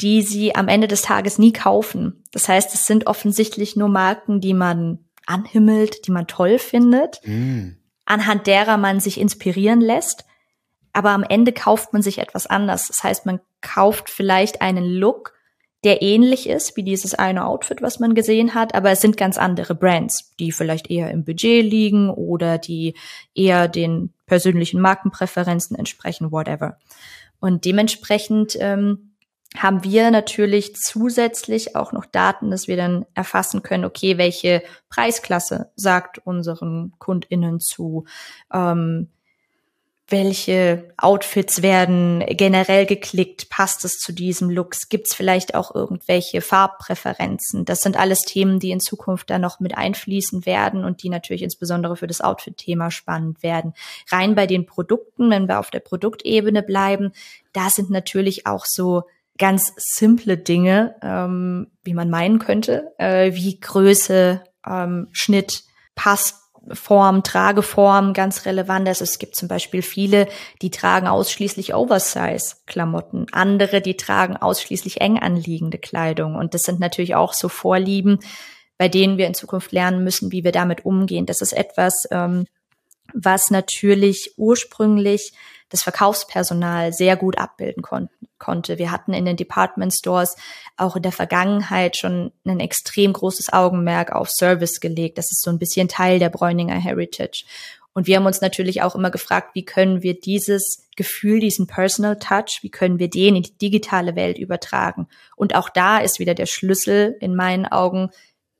die 0.00 0.22
sie 0.22 0.54
am 0.54 0.68
Ende 0.68 0.88
des 0.88 1.02
Tages 1.02 1.38
nie 1.38 1.52
kaufen. 1.52 2.24
Das 2.32 2.48
heißt, 2.48 2.74
es 2.74 2.84
sind 2.84 3.06
offensichtlich 3.06 3.76
nur 3.76 3.88
Marken, 3.88 4.40
die 4.40 4.54
man 4.54 5.06
anhimmelt, 5.26 6.06
die 6.06 6.12
man 6.12 6.26
toll 6.26 6.58
findet, 6.58 7.20
mm. 7.24 7.70
anhand 8.04 8.46
derer 8.46 8.76
man 8.76 9.00
sich 9.00 9.18
inspirieren 9.18 9.80
lässt. 9.80 10.24
Aber 10.92 11.10
am 11.10 11.22
Ende 11.22 11.52
kauft 11.52 11.92
man 11.92 12.02
sich 12.02 12.18
etwas 12.18 12.46
anders. 12.46 12.88
Das 12.88 13.02
heißt, 13.02 13.26
man 13.26 13.40
kauft 13.60 14.08
vielleicht 14.08 14.62
einen 14.62 14.84
Look, 14.84 15.34
der 15.84 16.02
ähnlich 16.02 16.48
ist 16.48 16.76
wie 16.76 16.82
dieses 16.82 17.14
eine 17.14 17.46
Outfit, 17.46 17.82
was 17.82 18.00
man 18.00 18.14
gesehen 18.14 18.54
hat, 18.54 18.74
aber 18.74 18.90
es 18.90 19.00
sind 19.00 19.16
ganz 19.16 19.38
andere 19.38 19.74
Brands, 19.74 20.34
die 20.40 20.52
vielleicht 20.52 20.90
eher 20.90 21.10
im 21.10 21.24
Budget 21.24 21.64
liegen 21.64 22.10
oder 22.10 22.58
die 22.58 22.94
eher 23.34 23.68
den 23.68 24.12
persönlichen 24.26 24.80
Markenpräferenzen 24.80 25.76
entsprechen, 25.76 26.32
whatever. 26.32 26.78
Und 27.38 27.64
dementsprechend 27.66 28.56
ähm, 28.58 29.15
haben 29.56 29.84
wir 29.84 30.10
natürlich 30.10 30.74
zusätzlich 30.74 31.76
auch 31.76 31.92
noch 31.92 32.06
Daten, 32.06 32.50
dass 32.50 32.68
wir 32.68 32.76
dann 32.76 33.06
erfassen 33.14 33.62
können, 33.62 33.84
okay, 33.84 34.18
welche 34.18 34.62
Preisklasse 34.88 35.70
sagt 35.76 36.18
unseren 36.18 36.92
KundInnen 36.98 37.60
zu, 37.60 38.04
ähm, 38.52 39.08
welche 40.08 40.88
Outfits 40.98 41.62
werden 41.62 42.24
generell 42.28 42.86
geklickt, 42.86 43.48
passt 43.48 43.84
es 43.84 43.98
zu 43.98 44.12
diesem 44.12 44.50
Looks, 44.50 44.88
gibt 44.88 45.08
es 45.08 45.16
vielleicht 45.16 45.56
auch 45.56 45.74
irgendwelche 45.74 46.42
Farbpräferenzen. 46.42 47.64
Das 47.64 47.80
sind 47.80 47.96
alles 47.96 48.20
Themen, 48.20 48.60
die 48.60 48.70
in 48.70 48.78
Zukunft 48.78 49.30
da 49.30 49.40
noch 49.40 49.58
mit 49.58 49.76
einfließen 49.76 50.46
werden 50.46 50.84
und 50.84 51.02
die 51.02 51.08
natürlich 51.08 51.42
insbesondere 51.42 51.96
für 51.96 52.06
das 52.06 52.20
Outfit-Thema 52.20 52.92
spannend 52.92 53.42
werden. 53.42 53.74
Rein 54.08 54.36
bei 54.36 54.46
den 54.46 54.64
Produkten, 54.64 55.28
wenn 55.28 55.48
wir 55.48 55.58
auf 55.58 55.70
der 55.70 55.80
Produktebene 55.80 56.62
bleiben, 56.62 57.12
da 57.52 57.68
sind 57.68 57.90
natürlich 57.90 58.46
auch 58.46 58.64
so 58.64 59.04
ganz 59.38 59.72
simple 59.76 60.38
Dinge, 60.38 60.96
ähm, 61.02 61.68
wie 61.84 61.94
man 61.94 62.10
meinen 62.10 62.38
könnte, 62.38 62.92
äh, 62.98 63.34
wie 63.34 63.60
Größe, 63.60 64.42
ähm, 64.66 65.08
Schnitt, 65.12 65.64
passt 65.94 66.36
Form, 66.72 67.22
Trageform 67.22 68.12
ganz 68.12 68.44
relevant. 68.44 68.88
Also 68.88 69.04
es 69.04 69.18
gibt 69.18 69.36
zum 69.36 69.48
Beispiel 69.48 69.82
viele, 69.82 70.26
die 70.62 70.70
tragen 70.70 71.06
ausschließlich 71.06 71.74
Oversize-Klamotten, 71.74 73.26
andere, 73.32 73.80
die 73.80 73.96
tragen 73.96 74.36
ausschließlich 74.36 75.00
eng 75.00 75.18
anliegende 75.18 75.78
Kleidung. 75.78 76.34
Und 76.34 76.54
das 76.54 76.62
sind 76.62 76.80
natürlich 76.80 77.14
auch 77.14 77.34
so 77.34 77.48
Vorlieben, 77.48 78.18
bei 78.78 78.88
denen 78.88 79.16
wir 79.16 79.26
in 79.26 79.34
Zukunft 79.34 79.72
lernen 79.72 80.02
müssen, 80.02 80.32
wie 80.32 80.44
wir 80.44 80.52
damit 80.52 80.84
umgehen. 80.84 81.26
Das 81.26 81.40
ist 81.40 81.52
etwas, 81.52 82.06
ähm, 82.10 82.46
was 83.14 83.50
natürlich 83.50 84.34
ursprünglich 84.36 85.32
das 85.68 85.82
Verkaufspersonal 85.82 86.92
sehr 86.92 87.16
gut 87.16 87.38
abbilden 87.38 87.82
kon 87.82 88.08
konnte. 88.38 88.78
Wir 88.78 88.90
hatten 88.90 89.14
in 89.14 89.24
den 89.24 89.36
Department 89.36 89.94
Stores 89.94 90.36
auch 90.76 90.96
in 90.96 91.02
der 91.02 91.12
Vergangenheit 91.12 91.96
schon 91.96 92.32
ein 92.44 92.60
extrem 92.60 93.12
großes 93.14 93.52
Augenmerk 93.52 94.12
auf 94.12 94.30
Service 94.30 94.80
gelegt. 94.80 95.16
Das 95.16 95.30
ist 95.30 95.42
so 95.42 95.50
ein 95.50 95.58
bisschen 95.58 95.88
Teil 95.88 96.18
der 96.18 96.28
Bräuninger 96.28 96.74
Heritage. 96.74 97.44
Und 97.94 98.06
wir 98.06 98.16
haben 98.16 98.26
uns 98.26 98.42
natürlich 98.42 98.82
auch 98.82 98.94
immer 98.94 99.10
gefragt, 99.10 99.54
wie 99.54 99.64
können 99.64 100.02
wir 100.02 100.20
dieses 100.20 100.86
Gefühl, 100.96 101.40
diesen 101.40 101.66
Personal 101.66 102.18
Touch, 102.18 102.58
wie 102.60 102.68
können 102.68 102.98
wir 102.98 103.08
den 103.08 103.36
in 103.36 103.42
die 103.42 103.56
digitale 103.56 104.14
Welt 104.16 104.36
übertragen? 104.36 105.08
Und 105.34 105.54
auch 105.54 105.70
da 105.70 105.96
ist 105.96 106.18
wieder 106.18 106.34
der 106.34 106.44
Schlüssel 106.44 107.16
in 107.20 107.34
meinen 107.34 107.64
Augen 107.64 108.10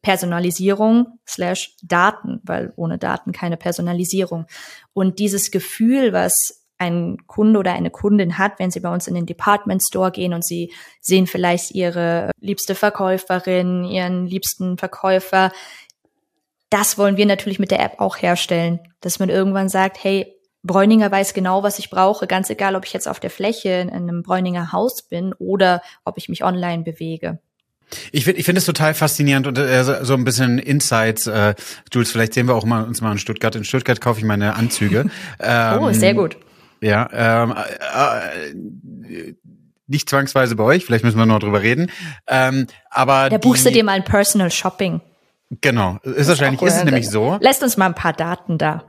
Personalisierung 0.01 1.19
slash 1.29 1.77
Daten, 1.83 2.41
weil 2.45 2.73
ohne 2.77 2.97
Daten 2.97 3.33
keine 3.33 3.59
Personalisierung. 3.59 4.47
Und 4.95 5.19
dieses 5.19 5.51
Gefühl, 5.51 6.15
was 6.15 6.66
ein 6.79 7.19
Kunde 7.27 7.59
oder 7.59 7.73
eine 7.73 7.91
Kundin 7.91 8.39
hat, 8.39 8.59
wenn 8.59 8.71
sie 8.71 8.81
bei 8.81 8.93
uns 8.93 9.09
in 9.09 9.15
den 9.15 9.27
Department 9.27 9.83
Store 9.83 10.11
gehen 10.11 10.35
und 10.35 10.45
sie 10.45 10.73
sehen 11.01 11.27
vielleicht 11.27 11.73
ihre 11.73 12.31
liebste 12.41 12.75
Verkäuferin, 12.75 13.85
ihren 13.85 14.27
liebsten 14.27 14.77
Verkäufer. 14.77 15.53
Das 16.71 16.99
wollen 16.99 17.17
wir 17.17 17.27
natürlich 17.27 17.59
mit 17.59 17.71
der 17.71 17.81
App 17.81 17.95
auch 17.99 18.17
herstellen, 18.17 18.81
dass 19.01 19.19
man 19.19 19.29
irgendwann 19.29 19.69
sagt, 19.69 20.03
hey, 20.03 20.33
Bräuninger 20.63 21.11
weiß 21.11 21.33
genau, 21.33 21.63
was 21.63 21.79
ich 21.79 21.91
brauche, 21.91 22.27
ganz 22.27 22.51
egal, 22.51 22.75
ob 22.75 22.85
ich 22.85 22.93
jetzt 22.93 23.09
auf 23.09 23.21
der 23.21 23.31
Fläche 23.31 23.69
in 23.71 23.91
einem 23.91 24.23
Bräuninger 24.23 24.73
Haus 24.73 25.03
bin 25.09 25.33
oder 25.39 25.81
ob 26.05 26.19
ich 26.19 26.29
mich 26.29 26.45
online 26.45 26.83
bewege. 26.83 27.39
Ich 28.11 28.25
finde 28.25 28.41
ich 28.41 28.45
finde 28.45 28.59
es 28.59 28.65
total 28.65 28.95
faszinierend 28.95 29.47
und 29.47 29.59
äh, 29.59 29.85
so 29.85 30.15
ein 30.15 30.25
bisschen 30.25 30.59
Insights. 30.59 31.29
Äh, 31.29 31.55
Jules, 31.93 32.11
vielleicht 32.11 32.35
sehen 32.35 32.49
wir 32.49 32.57
auch 32.57 32.65
mal 32.65 32.83
uns 32.83 33.01
mal 33.01 33.13
in 33.13 33.19
Stuttgart. 33.19 33.55
In 33.55 33.63
Stuttgart 33.63 34.01
kaufe 34.01 34.19
ich 34.19 34.27
meine 34.27 34.57
Anzüge. 34.57 35.07
ähm, 35.39 35.79
oh, 35.81 35.93
sehr 35.93 36.15
gut. 36.15 36.37
Ja, 36.87 37.09
ähm, 37.13 37.53
äh, 37.53 38.51
äh, 38.51 39.35
nicht 39.89 40.09
zwangsweise 40.09 40.55
bei 40.55 40.63
euch, 40.63 40.85
vielleicht 40.85 41.05
müssen 41.05 41.19
wir 41.19 41.27
noch 41.27 41.41
drüber 41.41 41.61
reden. 41.61 41.91
Ähm, 42.29 42.69
aber 42.91 43.29
da 43.29 43.39
buchst 43.39 43.67
du 43.67 43.73
dir 43.73 43.83
mal 43.83 43.93
ein 43.93 44.05
Personal 44.05 44.53
Shopping. 44.53 45.01
Genau, 45.61 45.99
ist 46.03 46.29
wahrscheinlich 46.29 46.61
ist 46.63 46.77
es 46.77 46.85
nämlich 46.85 47.09
so. 47.09 47.39
Lässt 47.41 47.63
uns 47.63 47.77
mal 47.77 47.87
ein 47.87 47.95
paar 47.95 48.13
Daten 48.13 48.59
da. 48.59 48.85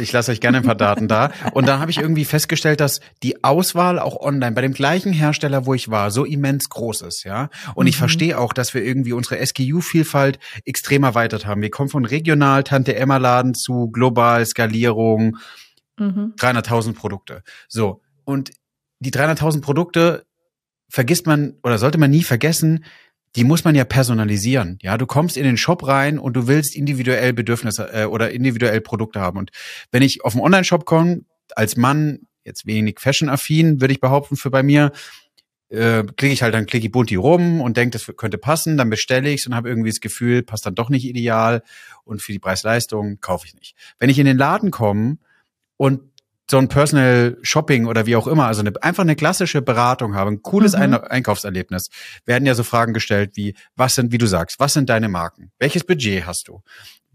Ich 0.00 0.12
lasse 0.12 0.32
euch 0.32 0.40
gerne 0.40 0.58
ein 0.58 0.64
paar 0.64 0.74
Daten 0.74 1.08
da. 1.08 1.30
Und 1.52 1.68
da 1.68 1.78
habe 1.78 1.90
ich 1.90 1.98
irgendwie 1.98 2.24
festgestellt, 2.24 2.80
dass 2.80 3.00
die 3.22 3.44
Auswahl 3.44 3.98
auch 3.98 4.18
online 4.18 4.52
bei 4.52 4.62
dem 4.62 4.72
gleichen 4.72 5.12
Hersteller, 5.12 5.66
wo 5.66 5.74
ich 5.74 5.90
war, 5.90 6.10
so 6.10 6.24
immens 6.24 6.70
groß 6.70 7.02
ist, 7.02 7.24
ja. 7.24 7.50
Und 7.74 7.84
mhm. 7.84 7.88
ich 7.88 7.98
verstehe 7.98 8.38
auch, 8.38 8.54
dass 8.54 8.72
wir 8.72 8.82
irgendwie 8.82 9.12
unsere 9.12 9.44
SKU-Vielfalt 9.44 10.38
extrem 10.64 11.04
erweitert 11.04 11.44
haben. 11.44 11.60
Wir 11.60 11.70
kommen 11.70 11.90
von 11.90 12.06
regional 12.06 12.64
Tante 12.64 12.96
Emma 12.96 13.18
Laden 13.18 13.52
zu 13.54 13.90
global 13.90 14.46
Skalierung, 14.46 15.36
Mhm. 16.00 16.34
300.000 16.38 16.94
Produkte. 16.94 17.42
So. 17.68 18.00
Und 18.24 18.50
die 19.00 19.12
300.000 19.12 19.60
Produkte 19.60 20.26
vergisst 20.88 21.26
man 21.26 21.54
oder 21.62 21.78
sollte 21.78 21.98
man 21.98 22.10
nie 22.10 22.22
vergessen, 22.22 22.84
die 23.36 23.44
muss 23.44 23.62
man 23.62 23.74
ja 23.74 23.84
personalisieren. 23.84 24.78
Ja, 24.82 24.98
du 24.98 25.06
kommst 25.06 25.36
in 25.36 25.44
den 25.44 25.56
Shop 25.56 25.86
rein 25.86 26.18
und 26.18 26.34
du 26.34 26.48
willst 26.48 26.74
individuell 26.74 27.32
Bedürfnisse 27.32 27.92
äh, 27.92 28.04
oder 28.06 28.32
individuell 28.32 28.80
Produkte 28.80 29.20
haben. 29.20 29.38
Und 29.38 29.50
wenn 29.92 30.02
ich 30.02 30.24
auf 30.24 30.34
einen 30.34 30.42
Online-Shop 30.42 30.84
komme, 30.84 31.20
als 31.54 31.76
Mann, 31.76 32.20
jetzt 32.44 32.66
wenig 32.66 32.98
fashion-affin, 32.98 33.80
würde 33.80 33.92
ich 33.92 34.00
behaupten, 34.00 34.36
für 34.36 34.50
bei 34.50 34.62
mir, 34.62 34.90
äh, 35.68 36.02
klicke 36.02 36.32
ich 36.32 36.42
halt 36.42 36.54
dann 36.54 36.66
klicke 36.66 36.86
ich 36.86 36.92
bunti 36.92 37.14
rum 37.14 37.60
und 37.60 37.76
denke, 37.76 37.92
das 37.96 38.10
könnte 38.16 38.38
passen, 38.38 38.76
dann 38.76 38.90
bestelle 38.90 39.30
ich 39.30 39.42
es 39.42 39.46
und 39.46 39.54
habe 39.54 39.68
irgendwie 39.68 39.90
das 39.90 40.00
Gefühl, 40.00 40.42
passt 40.42 40.66
dann 40.66 40.74
doch 40.74 40.88
nicht 40.88 41.04
ideal 41.04 41.62
und 42.02 42.22
für 42.22 42.32
die 42.32 42.40
Preis-Leistung 42.40 43.20
kaufe 43.20 43.46
ich 43.46 43.54
nicht. 43.54 43.76
Wenn 44.00 44.10
ich 44.10 44.18
in 44.18 44.26
den 44.26 44.38
Laden 44.38 44.72
komme 44.72 45.18
und 45.80 46.02
so 46.50 46.58
ein 46.58 46.68
Personal 46.68 47.38
Shopping 47.40 47.86
oder 47.86 48.04
wie 48.04 48.14
auch 48.14 48.26
immer, 48.26 48.44
also 48.44 48.60
eine, 48.60 48.72
einfach 48.82 49.02
eine 49.02 49.16
klassische 49.16 49.62
Beratung 49.62 50.14
habe, 50.14 50.30
ein 50.30 50.42
cooles 50.42 50.76
mhm. 50.76 50.98
Einkaufserlebnis, 51.08 51.88
werden 52.26 52.44
ja 52.44 52.54
so 52.54 52.64
Fragen 52.64 52.92
gestellt 52.92 53.30
wie, 53.34 53.54
was 53.76 53.94
sind, 53.94 54.12
wie 54.12 54.18
du 54.18 54.26
sagst, 54.26 54.60
was 54.60 54.74
sind 54.74 54.90
deine 54.90 55.08
Marken? 55.08 55.52
Welches 55.58 55.84
Budget 55.84 56.26
hast 56.26 56.48
du? 56.48 56.60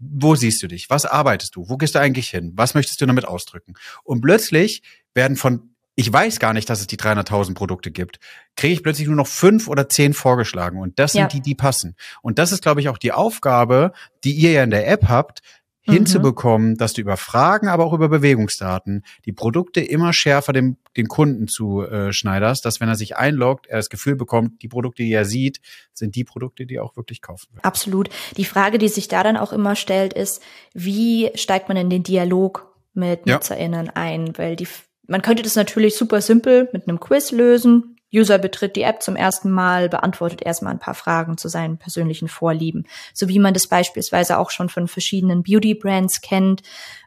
Wo 0.00 0.34
siehst 0.34 0.60
du 0.64 0.66
dich? 0.66 0.90
Was 0.90 1.04
arbeitest 1.04 1.54
du? 1.54 1.68
Wo 1.68 1.76
gehst 1.76 1.94
du 1.94 2.00
eigentlich 2.00 2.28
hin? 2.28 2.54
Was 2.56 2.74
möchtest 2.74 3.00
du 3.00 3.06
damit 3.06 3.24
ausdrücken? 3.24 3.74
Und 4.02 4.20
plötzlich 4.20 4.82
werden 5.14 5.36
von, 5.36 5.70
ich 5.94 6.12
weiß 6.12 6.40
gar 6.40 6.52
nicht, 6.52 6.68
dass 6.68 6.80
es 6.80 6.88
die 6.88 6.98
300.000 6.98 7.54
Produkte 7.54 7.92
gibt, 7.92 8.18
kriege 8.56 8.74
ich 8.74 8.82
plötzlich 8.82 9.06
nur 9.06 9.16
noch 9.16 9.28
fünf 9.28 9.68
oder 9.68 9.88
zehn 9.88 10.12
vorgeschlagen. 10.12 10.80
Und 10.80 10.98
das 10.98 11.12
sind 11.12 11.20
ja. 11.20 11.28
die, 11.28 11.40
die 11.40 11.54
passen. 11.54 11.94
Und 12.20 12.40
das 12.40 12.50
ist, 12.50 12.62
glaube 12.62 12.80
ich, 12.80 12.88
auch 12.88 12.98
die 12.98 13.12
Aufgabe, 13.12 13.92
die 14.24 14.32
ihr 14.32 14.50
ja 14.50 14.64
in 14.64 14.70
der 14.70 14.88
App 14.88 15.08
habt, 15.08 15.40
Mhm. 15.86 15.92
hinzubekommen, 15.92 16.76
dass 16.76 16.92
du 16.92 17.00
über 17.00 17.16
Fragen, 17.16 17.68
aber 17.68 17.84
auch 17.84 17.92
über 17.92 18.08
Bewegungsdaten 18.08 19.04
die 19.24 19.32
Produkte 19.32 19.80
immer 19.80 20.12
schärfer 20.12 20.52
dem 20.52 20.76
den 20.96 21.08
Kunden 21.08 21.46
zu 21.46 21.82
äh, 21.82 22.10
dass 22.10 22.80
wenn 22.80 22.88
er 22.88 22.94
sich 22.94 23.16
einloggt, 23.16 23.66
er 23.66 23.76
das 23.76 23.90
Gefühl 23.90 24.16
bekommt, 24.16 24.62
die 24.62 24.68
Produkte, 24.68 25.02
die 25.02 25.12
er 25.12 25.24
sieht, 25.24 25.60
sind 25.92 26.16
die 26.16 26.24
Produkte, 26.24 26.66
die 26.66 26.76
er 26.76 26.84
auch 26.84 26.96
wirklich 26.96 27.20
kaufen 27.20 27.48
will. 27.52 27.60
Absolut. 27.62 28.08
Die 28.36 28.44
Frage, 28.44 28.78
die 28.78 28.88
sich 28.88 29.08
da 29.08 29.22
dann 29.22 29.36
auch 29.36 29.52
immer 29.52 29.76
stellt, 29.76 30.14
ist, 30.14 30.42
wie 30.72 31.30
steigt 31.34 31.68
man 31.68 31.76
in 31.76 31.90
den 31.90 32.02
Dialog 32.02 32.74
mit 32.94 33.26
NutzerInnen 33.26 33.86
ja. 33.86 33.92
ein? 33.94 34.36
Weil 34.38 34.56
die, 34.56 34.68
man 35.06 35.22
könnte 35.22 35.42
das 35.42 35.54
natürlich 35.54 35.96
super 35.96 36.20
simpel 36.20 36.68
mit 36.72 36.88
einem 36.88 36.98
Quiz 36.98 37.30
lösen. 37.30 37.95
User 38.16 38.38
betritt 38.38 38.76
die 38.76 38.82
App 38.82 39.02
zum 39.02 39.16
ersten 39.16 39.50
Mal, 39.50 39.88
beantwortet 39.88 40.42
erstmal 40.42 40.72
ein 40.72 40.78
paar 40.78 40.94
Fragen 40.94 41.36
zu 41.36 41.48
seinen 41.48 41.78
persönlichen 41.78 42.28
Vorlieben, 42.28 42.86
so 43.12 43.28
wie 43.28 43.38
man 43.38 43.54
das 43.54 43.66
beispielsweise 43.66 44.38
auch 44.38 44.50
schon 44.50 44.68
von 44.68 44.88
verschiedenen 44.88 45.42
Beauty-Brands 45.42 46.20
kennt, 46.20 46.62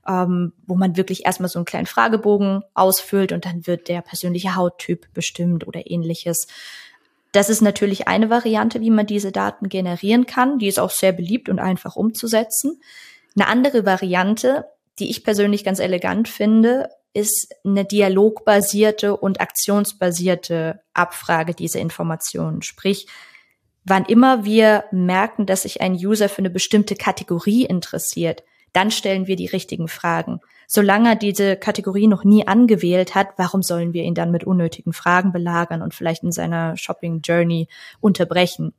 ähm, 0.07 0.53
wo 0.67 0.75
man 0.75 0.97
wirklich 0.97 1.25
erstmal 1.25 1.49
so 1.49 1.59
einen 1.59 1.65
kleinen 1.65 1.85
Fragebogen 1.85 2.63
ausfüllt 2.73 3.31
und 3.31 3.45
dann 3.45 3.65
wird 3.65 3.87
der 3.87 4.01
persönliche 4.01 4.55
Hauttyp 4.55 5.07
bestimmt 5.13 5.67
oder 5.67 5.89
ähnliches. 5.89 6.47
Das 7.31 7.49
ist 7.49 7.61
natürlich 7.61 8.07
eine 8.07 8.29
Variante, 8.29 8.81
wie 8.81 8.89
man 8.89 9.05
diese 9.05 9.31
Daten 9.31 9.69
generieren 9.69 10.25
kann. 10.25 10.57
Die 10.57 10.67
ist 10.67 10.79
auch 10.79 10.89
sehr 10.89 11.11
beliebt 11.11 11.47
und 11.49 11.59
einfach 11.59 11.95
umzusetzen. 11.95 12.81
Eine 13.35 13.47
andere 13.47 13.85
Variante, 13.85 14.65
die 14.97 15.09
ich 15.09 15.23
persönlich 15.23 15.63
ganz 15.63 15.79
elegant 15.79 16.27
finde, 16.27 16.89
ist 17.13 17.53
eine 17.65 17.85
dialogbasierte 17.85 19.17
und 19.17 19.41
aktionsbasierte 19.41 20.81
Abfrage 20.93 21.53
dieser 21.53 21.79
Informationen. 21.79 22.61
Sprich, 22.61 23.07
wann 23.83 24.05
immer 24.05 24.45
wir 24.45 24.85
merken, 24.91 25.45
dass 25.45 25.63
sich 25.63 25.81
ein 25.81 25.93
User 25.93 26.29
für 26.29 26.39
eine 26.39 26.49
bestimmte 26.49 26.95
Kategorie 26.95 27.65
interessiert, 27.65 28.43
dann 28.73 28.91
stellen 28.91 29.27
wir 29.27 29.35
die 29.35 29.47
richtigen 29.47 29.87
Fragen. 29.87 30.39
Solange 30.67 31.09
er 31.09 31.15
diese 31.15 31.55
Kategorie 31.57 32.07
noch 32.07 32.23
nie 32.23 32.47
angewählt 32.47 33.15
hat, 33.15 33.29
warum 33.37 33.63
sollen 33.63 33.93
wir 33.93 34.03
ihn 34.03 34.13
dann 34.13 34.29
mit 34.29 34.43
unnötigen 34.43 34.93
Fragen 34.93 35.31
belagern 35.31 35.81
und 35.81 35.95
vielleicht 35.95 36.23
in 36.23 36.31
seiner 36.31 36.77
Shopping 36.77 37.21
Journey 37.21 37.67
unterbrechen? 37.99 38.73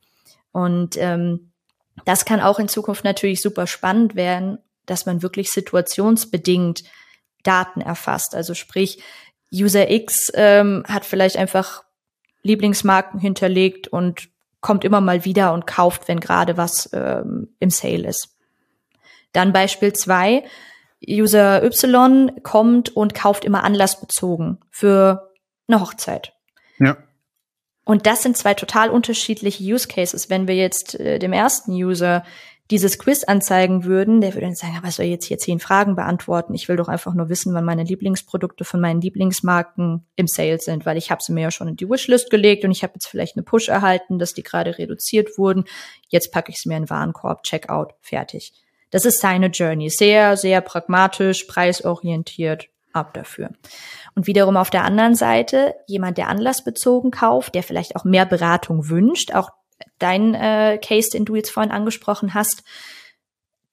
Und 0.52 0.96
ähm, 0.96 1.50
das 2.04 2.24
kann 2.24 2.40
auch 2.40 2.60
in 2.60 2.68
Zukunft 2.68 3.02
natürlich 3.02 3.40
super 3.40 3.66
spannend 3.66 4.14
werden, 4.14 4.58
dass 4.86 5.06
man 5.06 5.22
wirklich 5.22 5.50
situationsbedingt 5.50 6.84
Daten 7.42 7.80
erfasst. 7.80 8.34
Also 8.34 8.54
sprich, 8.54 9.02
User 9.52 9.90
X 9.90 10.30
ähm, 10.34 10.84
hat 10.86 11.04
vielleicht 11.04 11.36
einfach 11.36 11.84
Lieblingsmarken 12.42 13.20
hinterlegt 13.20 13.88
und 13.88 14.28
kommt 14.60 14.84
immer 14.84 15.00
mal 15.00 15.24
wieder 15.24 15.52
und 15.52 15.66
kauft, 15.66 16.08
wenn 16.08 16.20
gerade 16.20 16.56
was 16.56 16.90
ähm, 16.92 17.48
im 17.58 17.70
Sale 17.70 18.06
ist. 18.06 18.36
Dann 19.32 19.52
Beispiel 19.52 19.92
zwei: 19.92 20.44
User 21.06 21.62
Y 21.62 22.42
kommt 22.42 22.94
und 22.94 23.14
kauft 23.14 23.44
immer 23.44 23.64
anlassbezogen 23.64 24.58
für 24.70 25.32
eine 25.68 25.80
Hochzeit. 25.80 26.34
Ja. 26.78 26.96
Und 27.84 28.06
das 28.06 28.22
sind 28.22 28.36
zwei 28.36 28.54
total 28.54 28.90
unterschiedliche 28.90 29.64
Use 29.64 29.88
Cases. 29.88 30.30
Wenn 30.30 30.46
wir 30.46 30.54
jetzt 30.54 30.98
äh, 31.00 31.18
dem 31.18 31.32
ersten 31.32 31.72
User 31.72 32.24
dieses 32.70 32.98
Quiz 32.98 33.24
anzeigen 33.24 33.84
würden, 33.84 34.20
der 34.20 34.34
würde 34.34 34.46
dann 34.46 34.54
sagen, 34.54 34.78
was 34.82 34.96
soll 34.96 35.06
ich 35.06 35.10
jetzt 35.10 35.26
hier 35.26 35.38
zehn 35.38 35.58
Fragen 35.58 35.96
beantworten? 35.96 36.54
Ich 36.54 36.68
will 36.68 36.76
doch 36.76 36.88
einfach 36.88 37.14
nur 37.14 37.28
wissen, 37.28 37.52
wann 37.52 37.64
meine 37.64 37.82
Lieblingsprodukte 37.82 38.64
von 38.64 38.80
meinen 38.80 39.00
Lieblingsmarken 39.00 40.06
im 40.14 40.26
Sale 40.28 40.58
sind, 40.58 40.86
weil 40.86 40.96
ich 40.96 41.10
habe 41.10 41.20
sie 41.22 41.32
mir 41.32 41.42
ja 41.42 41.50
schon 41.50 41.68
in 41.68 41.76
die 41.76 41.88
Wishlist 41.88 42.30
gelegt 42.30 42.64
und 42.64 42.70
ich 42.70 42.82
habe 42.82 42.92
jetzt 42.94 43.06
vielleicht 43.06 43.36
eine 43.36 43.42
Push 43.42 43.68
erhalten, 43.68 44.18
dass 44.18 44.34
die 44.34 44.44
gerade 44.44 44.78
reduziert 44.78 45.36
wurden. 45.36 45.64
Jetzt 46.08 46.32
packe 46.32 46.50
ich 46.50 46.58
es 46.58 46.66
mir 46.66 46.76
in 46.76 46.84
den 46.84 46.90
Warenkorb, 46.90 47.42
Checkout, 47.42 47.94
fertig. 48.00 48.52
Das 48.90 49.04
ist 49.04 49.20
seine 49.20 49.46
Journey. 49.46 49.90
Sehr, 49.90 50.36
sehr 50.36 50.60
pragmatisch, 50.60 51.44
preisorientiert, 51.44 52.68
ab 52.92 53.14
dafür. 53.14 53.50
Und 54.14 54.26
wiederum 54.26 54.56
auf 54.56 54.70
der 54.70 54.84
anderen 54.84 55.14
Seite 55.14 55.74
jemand, 55.86 56.18
der 56.18 56.28
anlassbezogen 56.28 57.10
kauft, 57.10 57.54
der 57.54 57.62
vielleicht 57.62 57.96
auch 57.96 58.04
mehr 58.04 58.26
Beratung 58.26 58.88
wünscht, 58.88 59.32
auch 59.32 59.50
dein 59.98 60.34
äh, 60.34 60.78
Case, 60.82 61.10
den 61.10 61.24
du 61.24 61.34
jetzt 61.36 61.50
vorhin 61.50 61.72
angesprochen 61.72 62.34
hast, 62.34 62.62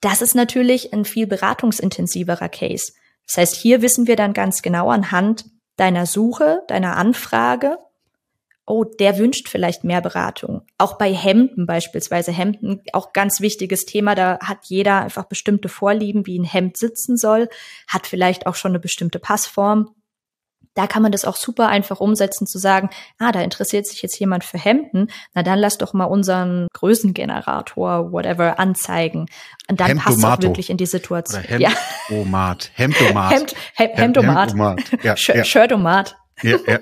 Das 0.00 0.22
ist 0.22 0.36
natürlich 0.36 0.92
ein 0.92 1.04
viel 1.04 1.26
beratungsintensiverer 1.26 2.48
Case. 2.48 2.92
Das 3.26 3.36
heißt, 3.36 3.56
hier 3.56 3.82
wissen 3.82 4.06
wir 4.06 4.14
dann 4.14 4.32
ganz 4.32 4.62
genau 4.62 4.90
anhand 4.90 5.46
deiner 5.76 6.06
Suche, 6.06 6.62
deiner 6.68 6.96
Anfrage, 6.96 7.78
oh, 8.68 8.84
der 8.84 9.18
wünscht 9.18 9.48
vielleicht 9.48 9.82
mehr 9.82 10.00
Beratung. 10.00 10.62
Auch 10.76 10.98
bei 10.98 11.12
Hemden 11.12 11.66
beispielsweise. 11.66 12.32
Hemden, 12.32 12.82
auch 12.92 13.12
ganz 13.12 13.40
wichtiges 13.40 13.86
Thema. 13.86 14.14
Da 14.14 14.38
hat 14.42 14.58
jeder 14.64 15.00
einfach 15.00 15.24
bestimmte 15.24 15.68
Vorlieben, 15.68 16.26
wie 16.26 16.38
ein 16.38 16.44
Hemd 16.44 16.76
sitzen 16.76 17.16
soll, 17.16 17.48
hat 17.88 18.06
vielleicht 18.06 18.46
auch 18.46 18.54
schon 18.54 18.72
eine 18.72 18.80
bestimmte 18.80 19.18
Passform. 19.18 19.94
Da 20.74 20.86
kann 20.86 21.02
man 21.02 21.12
das 21.12 21.24
auch 21.24 21.36
super 21.36 21.68
einfach 21.68 22.00
umsetzen, 22.00 22.46
zu 22.46 22.58
sagen, 22.58 22.90
ah, 23.18 23.32
da 23.32 23.40
interessiert 23.40 23.86
sich 23.86 24.02
jetzt 24.02 24.18
jemand 24.18 24.44
für 24.44 24.58
Hemden, 24.58 25.10
na 25.34 25.42
dann 25.42 25.58
lass 25.58 25.78
doch 25.78 25.92
mal 25.92 26.04
unseren 26.04 26.68
Größengenerator, 26.72 28.12
whatever, 28.12 28.58
anzeigen. 28.58 29.26
Und 29.68 29.80
dann 29.80 29.98
passt 29.98 30.18
es 30.18 30.24
auch 30.24 30.42
wirklich 30.42 30.70
in 30.70 30.76
die 30.76 30.86
Situation. 30.86 31.42
Oder 31.42 31.48
Hemdomat. 31.48 32.70
Ja. 32.76 32.84
Hemdomat. 32.84 33.32
Hemd, 33.32 33.54
Hemd, 33.74 33.96
Hemdomat. 33.96 34.50
Hemdomat. 34.50 34.80
Ja, 35.02 35.14
ja. 35.16 35.44
Shirtomat. 35.44 36.16
Ja, 36.42 36.56
ja. 36.66 36.78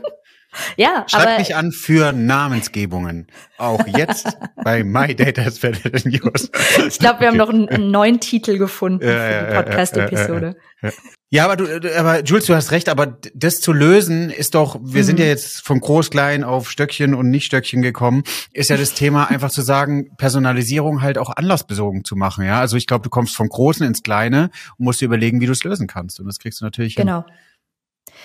Ja, 0.77 1.05
Schreibt 1.09 1.27
aber, 1.27 1.39
mich 1.39 1.55
an 1.55 1.73
für 1.73 2.13
Namensgebungen. 2.13 3.27
Auch 3.59 3.87
jetzt 3.87 4.37
bei 4.65 4.85
My 4.85 5.15
Data 5.15 5.43
is 5.43 5.61
Better 5.61 5.91
Than 5.91 6.13
Yours. 6.13 6.51
Ich 6.89 6.99
glaube, 6.99 7.21
wir 7.21 7.29
haben 7.29 7.37
noch 7.37 7.51
einen, 7.51 7.69
einen, 7.69 7.91
neuen 7.91 8.21
Titel 8.21 8.59
gefunden 8.59 9.07
ja, 9.07 9.13
für 9.13 9.47
die 9.47 9.55
Podcast-Episode. 9.55 10.57
Ja, 10.83 10.91
ja, 11.29 11.45
aber 11.45 11.57
du, 11.57 11.99
aber 11.99 12.23
Jules, 12.23 12.47
du 12.47 12.55
hast 12.55 12.71
recht, 12.71 12.89
aber 12.89 13.19
das 13.35 13.61
zu 13.61 13.73
lösen 13.73 14.31
ist 14.31 14.55
doch, 14.55 14.79
wir 14.81 15.03
mhm. 15.03 15.07
sind 15.07 15.19
ja 15.19 15.27
jetzt 15.27 15.61
von 15.67 15.81
groß 15.81 16.11
klein 16.11 16.45
auf 16.45 16.71
Stöckchen 16.71 17.15
und 17.15 17.31
nicht 17.31 17.47
Stöckchen 17.47 17.83
gekommen, 17.83 18.23
ist 18.53 18.71
ja 18.71 18.77
das 18.77 18.95
Thema 18.95 19.25
einfach 19.31 19.51
zu 19.51 19.63
sagen, 19.63 20.17
Personalisierung 20.19 21.03
halt 21.03 21.19
auch 21.19 21.31
anlassbesogen 21.31 22.05
zu 22.05 22.15
machen, 22.15 22.45
ja? 22.45 22.61
Also 22.61 22.77
ich 22.77 22.87
glaube, 22.87 23.03
du 23.03 23.11
kommst 23.11 23.35
vom 23.35 23.49
Großen 23.49 23.85
ins 23.85 24.05
Kleine 24.05 24.51
und 24.79 24.85
musst 24.85 25.01
dir 25.01 25.07
überlegen, 25.07 25.41
wie 25.41 25.47
du 25.47 25.53
es 25.53 25.65
lösen 25.65 25.89
kannst 25.89 26.21
und 26.21 26.27
das 26.27 26.39
kriegst 26.39 26.61
du 26.61 26.65
natürlich 26.65 26.95
genau. 26.95 27.25
hin. 27.25 27.35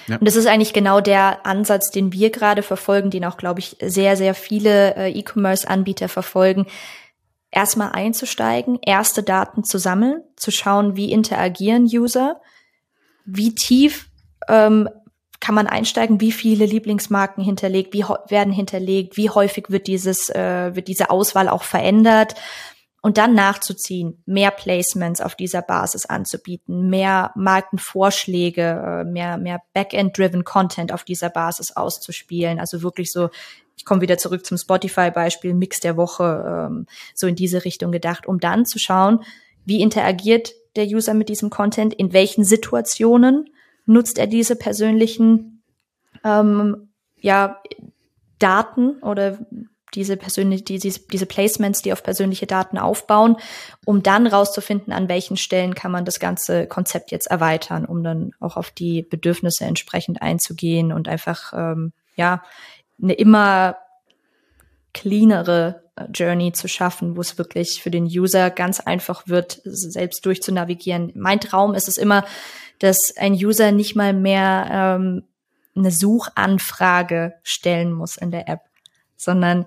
Ja. 0.08 0.18
Und 0.18 0.28
das 0.28 0.36
ist 0.36 0.48
eigentlich 0.48 0.74
genau 0.74 1.02
der 1.02 1.46
Ansatz, 1.46 1.92
den 1.92 2.14
wir 2.14 2.30
gerade 2.30 2.64
verfolgen, 2.64 3.10
den 3.10 3.26
auch, 3.26 3.38
glaube 3.38 3.60
ich, 3.60 3.78
sehr, 3.82 4.18
sehr 4.18 4.34
viele 4.34 4.96
äh, 4.96 5.12
E-Commerce-Anbieter 5.12 6.10
verfolgen. 6.10 6.68
Erstmal 7.52 7.92
einzusteigen, 7.92 8.80
erste 8.86 9.24
Daten 9.24 9.64
zu 9.64 9.78
sammeln, 9.78 10.22
zu 10.36 10.52
schauen, 10.52 10.96
wie 10.96 11.12
interagieren 11.12 11.84
User, 11.84 12.40
wie 13.26 13.54
tief 13.54 14.08
ähm, 14.48 14.90
kann 15.42 15.56
man 15.56 15.68
einsteigen, 15.68 16.22
wie 16.22 16.32
viele 16.32 16.66
Lieblingsmarken 16.66 17.44
hinterlegt, 17.44 17.94
wie 17.94 18.06
werden 18.30 18.54
hinterlegt, 18.54 19.18
wie 19.18 19.30
häufig 19.30 19.66
wird 19.70 19.88
dieses, 19.88 20.30
äh, 20.30 20.76
wird 20.76 20.88
diese 20.88 21.10
Auswahl 21.10 21.50
auch 21.50 21.64
verändert 21.64 22.36
und 23.02 23.18
dann 23.18 23.34
nachzuziehen, 23.34 24.22
mehr 24.26 24.52
Placements 24.52 25.22
auf 25.22 25.36
dieser 25.36 25.64
Basis 25.64 26.06
anzubieten, 26.06 26.90
mehr 26.90 27.32
Markenvorschläge, 27.36 29.02
äh, 29.02 29.04
mehr, 29.04 29.38
mehr 29.38 29.62
Backend-driven 29.74 30.44
Content 30.44 30.92
auf 30.94 31.04
dieser 31.04 31.30
Basis 31.30 31.76
auszuspielen. 31.76 32.60
Also 32.60 32.84
wirklich 32.84 33.12
so, 33.12 33.30
ich 33.76 33.86
komme 33.86 34.02
wieder 34.02 34.20
zurück 34.20 34.46
zum 34.46 34.58
Spotify-Beispiel, 34.58 35.56
Mix 35.56 35.80
der 35.80 35.98
Woche, 35.98 36.68
ähm, 36.70 36.86
so 37.16 37.26
in 37.26 37.36
diese 37.36 37.66
Richtung 37.66 37.92
gedacht, 37.92 38.28
um 38.28 38.40
dann 38.40 38.66
zu 38.66 38.78
schauen, 38.78 39.24
wie 39.66 39.82
interagiert 39.82 40.54
der 40.76 40.86
User 40.86 41.16
mit 41.16 41.30
diesem 41.30 41.50
Content, 41.50 41.94
in 41.96 42.14
welchen 42.14 42.44
Situationen 42.44 43.50
nutzt 43.88 44.20
er 44.20 44.28
diese 44.28 44.56
persönlichen 44.56 45.64
ähm, 46.24 46.90
ja, 47.20 47.62
Daten 48.38 49.02
oder 49.02 49.40
diese 49.94 50.18
persönliche, 50.18 50.64
diese, 50.64 51.00
diese 51.00 51.26
Placements, 51.26 51.82
die 51.82 51.94
auf 51.94 52.04
persönliche 52.04 52.48
Daten 52.48 52.78
aufbauen, 52.78 53.38
um 53.86 54.04
dann 54.04 54.28
rauszufinden, 54.28 54.94
an 54.94 55.10
welchen 55.10 55.38
Stellen 55.38 55.76
kann 55.76 55.92
man 55.92 56.06
das 56.06 56.20
ganze 56.20 56.68
Konzept 56.68 57.12
jetzt 57.12 57.28
erweitern, 57.28 57.86
um 57.86 58.04
dann 58.04 58.32
auch 58.40 58.58
auf 58.58 58.72
die 58.72 59.04
Bedürfnisse 59.04 59.66
entsprechend 59.66 60.22
einzugehen 60.22 60.92
und 60.92 61.08
einfach 61.08 61.54
ähm, 61.54 61.94
ja 62.16 62.44
eine 63.02 63.14
immer 63.14 63.78
cleanere 64.94 65.84
äh, 65.96 66.06
Journey 66.14 66.52
zu 66.54 66.68
schaffen, 66.68 67.16
wo 67.16 67.22
es 67.22 67.38
wirklich 67.38 67.82
für 67.82 67.92
den 67.92 68.06
User 68.06 68.50
ganz 68.50 68.80
einfach 68.80 69.28
wird, 69.28 69.62
selbst 69.64 70.26
durchzunavigieren. 70.26 71.12
Mein 71.16 71.40
Traum 71.40 71.74
ist 71.74 71.88
es 71.88 71.98
immer, 71.98 72.26
dass 72.80 73.14
ein 73.18 73.34
User 73.34 73.72
nicht 73.72 73.96
mal 73.96 74.14
mehr 74.14 74.68
ähm, 74.72 75.24
eine 75.76 75.92
Suchanfrage 75.92 77.34
stellen 77.44 77.94
muss 77.94 78.18
in 78.18 78.32
der 78.32 78.50
App, 78.50 78.62
sondern 79.16 79.66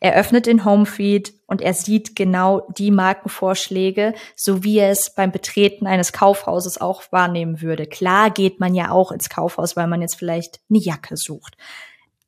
er 0.00 0.14
öffnet 0.14 0.46
den 0.46 0.64
Homefeed 0.64 1.34
und 1.46 1.60
er 1.60 1.74
sieht 1.74 2.16
genau 2.16 2.66
die 2.76 2.90
Markenvorschläge, 2.90 4.14
so 4.34 4.64
wie 4.64 4.78
er 4.78 4.90
es 4.90 5.14
beim 5.14 5.30
Betreten 5.30 5.86
eines 5.86 6.12
Kaufhauses 6.12 6.80
auch 6.80 7.02
wahrnehmen 7.10 7.60
würde. 7.60 7.86
Klar 7.86 8.30
geht 8.30 8.60
man 8.60 8.74
ja 8.74 8.90
auch 8.90 9.12
ins 9.12 9.28
Kaufhaus, 9.28 9.76
weil 9.76 9.86
man 9.86 10.00
jetzt 10.00 10.16
vielleicht 10.16 10.60
eine 10.70 10.78
Jacke 10.78 11.18
sucht. 11.18 11.58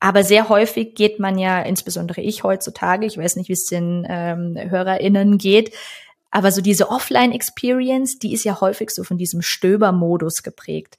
Aber 0.01 0.23
sehr 0.23 0.51
häufig 0.51 0.95
geht 0.95 1.19
man 1.19 1.39
ja, 1.39 1.63
insbesondere 1.63 2.21
ich 2.21 2.45
heutzutage, 2.45 3.07
ich 3.07 3.17
weiß 3.17 3.37
nicht, 3.37 3.49
wie 3.49 3.55
es 3.55 3.65
den 3.65 4.07
ähm, 4.09 4.59
HörerInnen 4.59 5.39
geht, 5.39 5.73
aber 6.31 6.51
so 6.51 6.61
diese 6.61 6.91
Offline-Experience, 6.91 8.19
die 8.19 8.35
ist 8.35 8.45
ja 8.45 8.61
häufig 8.61 8.91
so 8.91 9.05
von 9.05 9.17
diesem 9.17 9.43
Stöbermodus 9.43 10.43
geprägt. 10.43 10.99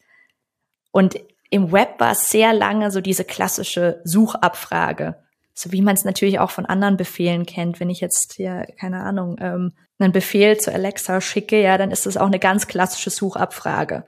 Und 0.92 1.20
im 1.50 1.72
Web 1.72 2.00
war 2.00 2.14
es 2.14 2.30
sehr 2.30 2.54
lange 2.54 2.92
so 2.92 3.02
diese 3.02 3.26
klassische 3.26 4.02
Suchabfrage. 4.06 5.16
So 5.54 5.72
wie 5.72 5.82
man 5.82 5.96
es 5.96 6.06
natürlich 6.06 6.40
auch 6.40 6.52
von 6.52 6.66
anderen 6.66 6.98
Befehlen 6.98 7.46
kennt. 7.46 7.80
Wenn 7.80 7.90
ich 7.90 8.02
jetzt 8.02 8.34
hier, 8.36 8.66
keine 8.80 9.02
Ahnung, 9.02 9.38
ähm, 9.40 9.74
einen 10.00 10.12
Befehl 10.12 10.58
zu 10.58 10.74
Alexa 10.74 11.22
schicke, 11.22 11.62
ja, 11.62 11.78
dann 11.78 11.92
ist 11.92 12.06
das 12.06 12.18
auch 12.18 12.26
eine 12.28 12.40
ganz 12.40 12.68
klassische 12.68 13.10
Suchabfrage. 13.10 14.06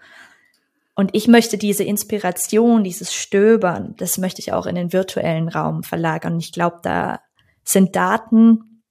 Und 0.96 1.12
ich 1.14 1.28
möchte 1.28 1.58
diese 1.58 1.84
Inspiration, 1.84 2.84
dieses 2.84 3.14
Stöbern, 3.14 3.96
das 3.98 4.18
möchte 4.18 4.40
ich 4.42 4.54
auch 4.54 4.66
in 4.66 4.76
den 4.76 4.94
virtuellen 4.94 5.50
Raum 5.50 5.84
verlagern. 5.84 6.34
Und 6.34 6.40
ich 6.40 6.54
glaube, 6.54 6.80
da 6.84 7.20
sind 7.64 7.96
Daten, 7.96 8.82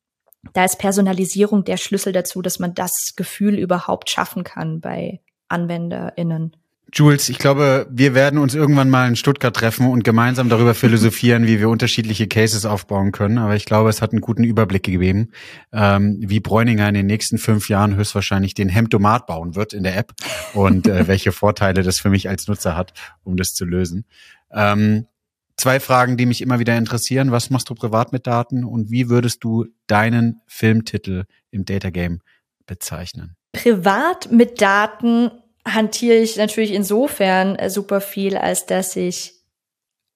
da 0.52 0.64
ist 0.64 0.78
Personalisierung 0.78 1.64
der 1.64 1.78
Schlüssel 1.78 2.12
dazu, 2.12 2.42
dass 2.42 2.58
man 2.58 2.74
das 2.74 3.14
Gefühl 3.16 3.58
überhaupt 3.58 4.10
schaffen 4.10 4.44
kann 4.44 4.80
bei 4.80 5.20
AnwenderInnen. 5.48 6.56
Jules, 6.96 7.28
ich 7.28 7.38
glaube, 7.38 7.88
wir 7.90 8.14
werden 8.14 8.38
uns 8.38 8.54
irgendwann 8.54 8.88
mal 8.88 9.08
in 9.08 9.16
Stuttgart 9.16 9.54
treffen 9.54 9.88
und 9.88 10.04
gemeinsam 10.04 10.48
darüber 10.48 10.74
philosophieren, 10.74 11.44
wie 11.44 11.58
wir 11.58 11.68
unterschiedliche 11.68 12.28
Cases 12.28 12.64
aufbauen 12.64 13.10
können. 13.10 13.38
Aber 13.38 13.56
ich 13.56 13.64
glaube, 13.64 13.90
es 13.90 14.00
hat 14.00 14.12
einen 14.12 14.20
guten 14.20 14.44
Überblick 14.44 14.84
gegeben, 14.84 15.32
ähm, 15.72 16.18
wie 16.20 16.38
Bräuninger 16.38 16.88
in 16.88 16.94
den 16.94 17.06
nächsten 17.06 17.38
fünf 17.38 17.68
Jahren 17.68 17.96
höchstwahrscheinlich 17.96 18.54
den 18.54 18.68
Hemdomat 18.68 19.26
bauen 19.26 19.56
wird 19.56 19.72
in 19.72 19.82
der 19.82 19.96
App 19.96 20.12
und 20.52 20.86
äh, 20.86 21.08
welche 21.08 21.32
Vorteile 21.32 21.82
das 21.82 21.98
für 21.98 22.10
mich 22.10 22.28
als 22.28 22.46
Nutzer 22.46 22.76
hat, 22.76 22.92
um 23.24 23.36
das 23.36 23.54
zu 23.54 23.64
lösen. 23.64 24.04
Ähm, 24.52 25.08
zwei 25.56 25.80
Fragen, 25.80 26.16
die 26.16 26.26
mich 26.26 26.42
immer 26.42 26.60
wieder 26.60 26.78
interessieren. 26.78 27.32
Was 27.32 27.50
machst 27.50 27.68
du 27.70 27.74
privat 27.74 28.12
mit 28.12 28.28
Daten 28.28 28.62
und 28.62 28.92
wie 28.92 29.08
würdest 29.08 29.42
du 29.42 29.66
deinen 29.88 30.42
Filmtitel 30.46 31.24
im 31.50 31.64
Data 31.64 31.90
Game 31.90 32.20
bezeichnen? 32.66 33.34
Privat 33.52 34.30
mit 34.30 34.60
Daten 34.60 35.32
hantiere 35.64 36.16
ich 36.16 36.36
natürlich 36.36 36.72
insofern 36.72 37.56
äh, 37.56 37.70
super 37.70 38.00
viel, 38.00 38.36
als 38.36 38.66
dass 38.66 38.96
ich 38.96 39.32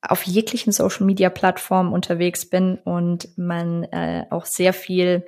auf 0.00 0.22
jeglichen 0.24 0.72
Social 0.72 1.06
Media 1.06 1.28
Plattformen 1.28 1.92
unterwegs 1.92 2.48
bin 2.48 2.78
und 2.84 3.36
man 3.36 3.84
äh, 3.84 4.26
auch 4.30 4.44
sehr 4.44 4.72
viel 4.72 5.26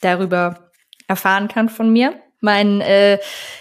darüber 0.00 0.70
erfahren 1.08 1.48
kann 1.48 1.68
von 1.68 1.90
mir. 1.90 2.20
Mein 2.40 2.82
äh, 2.82 3.18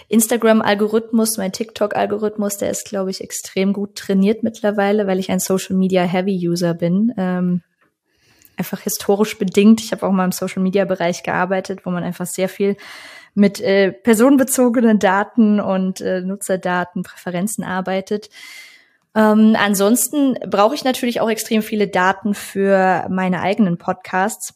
Instagram-Algorithmus, 0.10 1.38
mein 1.38 1.54
TikTok-Algorithmus, 1.54 2.58
der 2.58 2.70
ist, 2.70 2.86
glaube 2.86 3.10
ich, 3.10 3.22
extrem 3.22 3.72
gut 3.72 3.96
trainiert 3.96 4.44
mittlerweile, 4.44 5.08
weil 5.08 5.20
ich 5.20 5.32
ein 5.32 5.40
Social 5.40 5.78
Media 5.78 6.04
Heavy 6.04 6.38
User 6.48 6.74
bin. 6.74 7.14
Ähm, 7.18 7.62
einfach 8.58 8.82
historisch 8.82 9.38
bedingt. 9.38 9.82
Ich 9.82 9.92
habe 9.92 10.06
auch 10.06 10.12
mal 10.12 10.26
im 10.26 10.32
Social 10.32 10.62
Media 10.62 10.86
Bereich 10.86 11.24
gearbeitet, 11.24 11.86
wo 11.86 11.90
man 11.90 12.04
einfach 12.04 12.26
sehr 12.26 12.50
viel 12.50 12.76
mit 13.36 13.62
äh, 13.62 13.92
personenbezogenen 13.92 14.98
Daten 14.98 15.60
und 15.60 16.02
äh, 16.02 16.22
Nutzerdaten, 16.22 17.04
Präferenzen 17.04 17.64
arbeitet. 17.64 18.30
Ähm, 19.14 19.56
ansonsten 19.60 20.36
brauche 20.50 20.74
ich 20.74 20.84
natürlich 20.84 21.22
auch 21.22 21.30
extrem 21.30 21.62
viele 21.62 21.88
Daten 21.88 22.34
für 22.34 23.08
meine 23.10 23.42
eigenen 23.42 23.78
Podcasts, 23.78 24.56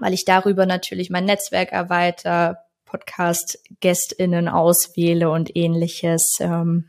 weil 0.00 0.14
ich 0.14 0.24
darüber 0.24 0.66
natürlich 0.66 1.10
mein 1.10 1.24
Netzwerk 1.24 1.72
erweitere, 1.72 2.54
Podcast-GästInnen 2.84 4.48
auswähle 4.48 5.28
und 5.30 5.56
ähnliches, 5.56 6.38
ähm, 6.40 6.88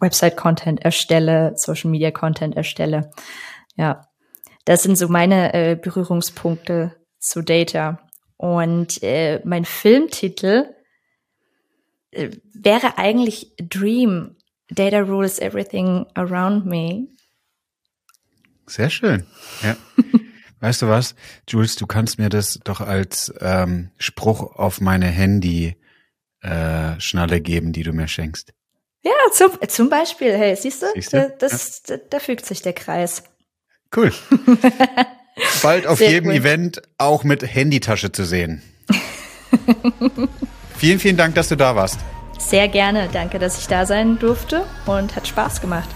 Website-Content 0.00 0.84
erstelle, 0.84 1.54
Social-Media-Content 1.56 2.56
erstelle. 2.56 3.10
Ja, 3.76 4.08
das 4.64 4.82
sind 4.82 4.96
so 4.96 5.08
meine 5.08 5.52
äh, 5.54 5.76
Berührungspunkte 5.76 6.94
zu 7.18 7.42
Data. 7.42 8.03
Und 8.44 9.02
äh, 9.02 9.40
mein 9.44 9.64
Filmtitel 9.64 10.66
äh, 12.10 12.28
wäre 12.52 12.98
eigentlich 12.98 13.54
Dream. 13.56 14.36
Data 14.68 15.00
rules 15.00 15.38
everything 15.38 16.04
around 16.12 16.66
me. 16.66 17.08
Sehr 18.66 18.90
schön. 18.90 19.26
Ja. 19.62 19.78
Weißt 20.60 20.82
du 20.82 20.88
was, 20.88 21.14
Jules, 21.48 21.76
du 21.76 21.86
kannst 21.86 22.18
mir 22.18 22.28
das 22.28 22.60
doch 22.64 22.82
als 22.82 23.32
ähm, 23.40 23.90
Spruch 23.96 24.56
auf 24.56 24.78
meine 24.78 25.06
Handy 25.06 25.78
äh, 26.42 27.00
Schnalle 27.00 27.40
geben, 27.40 27.72
die 27.72 27.82
du 27.82 27.94
mir 27.94 28.08
schenkst. 28.08 28.52
Ja, 29.02 29.12
zum, 29.32 29.52
zum 29.68 29.88
Beispiel, 29.88 30.36
hey, 30.36 30.54
siehst 30.54 30.82
du, 30.82 30.86
siehst 30.92 31.14
du? 31.14 31.16
Da, 31.16 31.28
das, 31.30 31.82
ja. 31.88 31.96
da, 31.96 32.02
da 32.10 32.18
fügt 32.18 32.44
sich 32.44 32.60
der 32.60 32.74
Kreis. 32.74 33.24
Cool. 33.94 34.12
Bald 35.62 35.86
auf 35.86 35.98
Sehr 35.98 36.10
jedem 36.10 36.30
cool. 36.30 36.36
Event 36.36 36.82
auch 36.98 37.24
mit 37.24 37.42
Handytasche 37.42 38.12
zu 38.12 38.24
sehen. 38.24 38.62
vielen, 40.76 40.98
vielen 40.98 41.16
Dank, 41.16 41.34
dass 41.34 41.48
du 41.48 41.56
da 41.56 41.74
warst. 41.74 41.98
Sehr 42.38 42.68
gerne. 42.68 43.08
Danke, 43.12 43.38
dass 43.38 43.58
ich 43.58 43.66
da 43.66 43.86
sein 43.86 44.18
durfte 44.18 44.64
und 44.86 45.16
hat 45.16 45.26
Spaß 45.26 45.60
gemacht. 45.60 45.88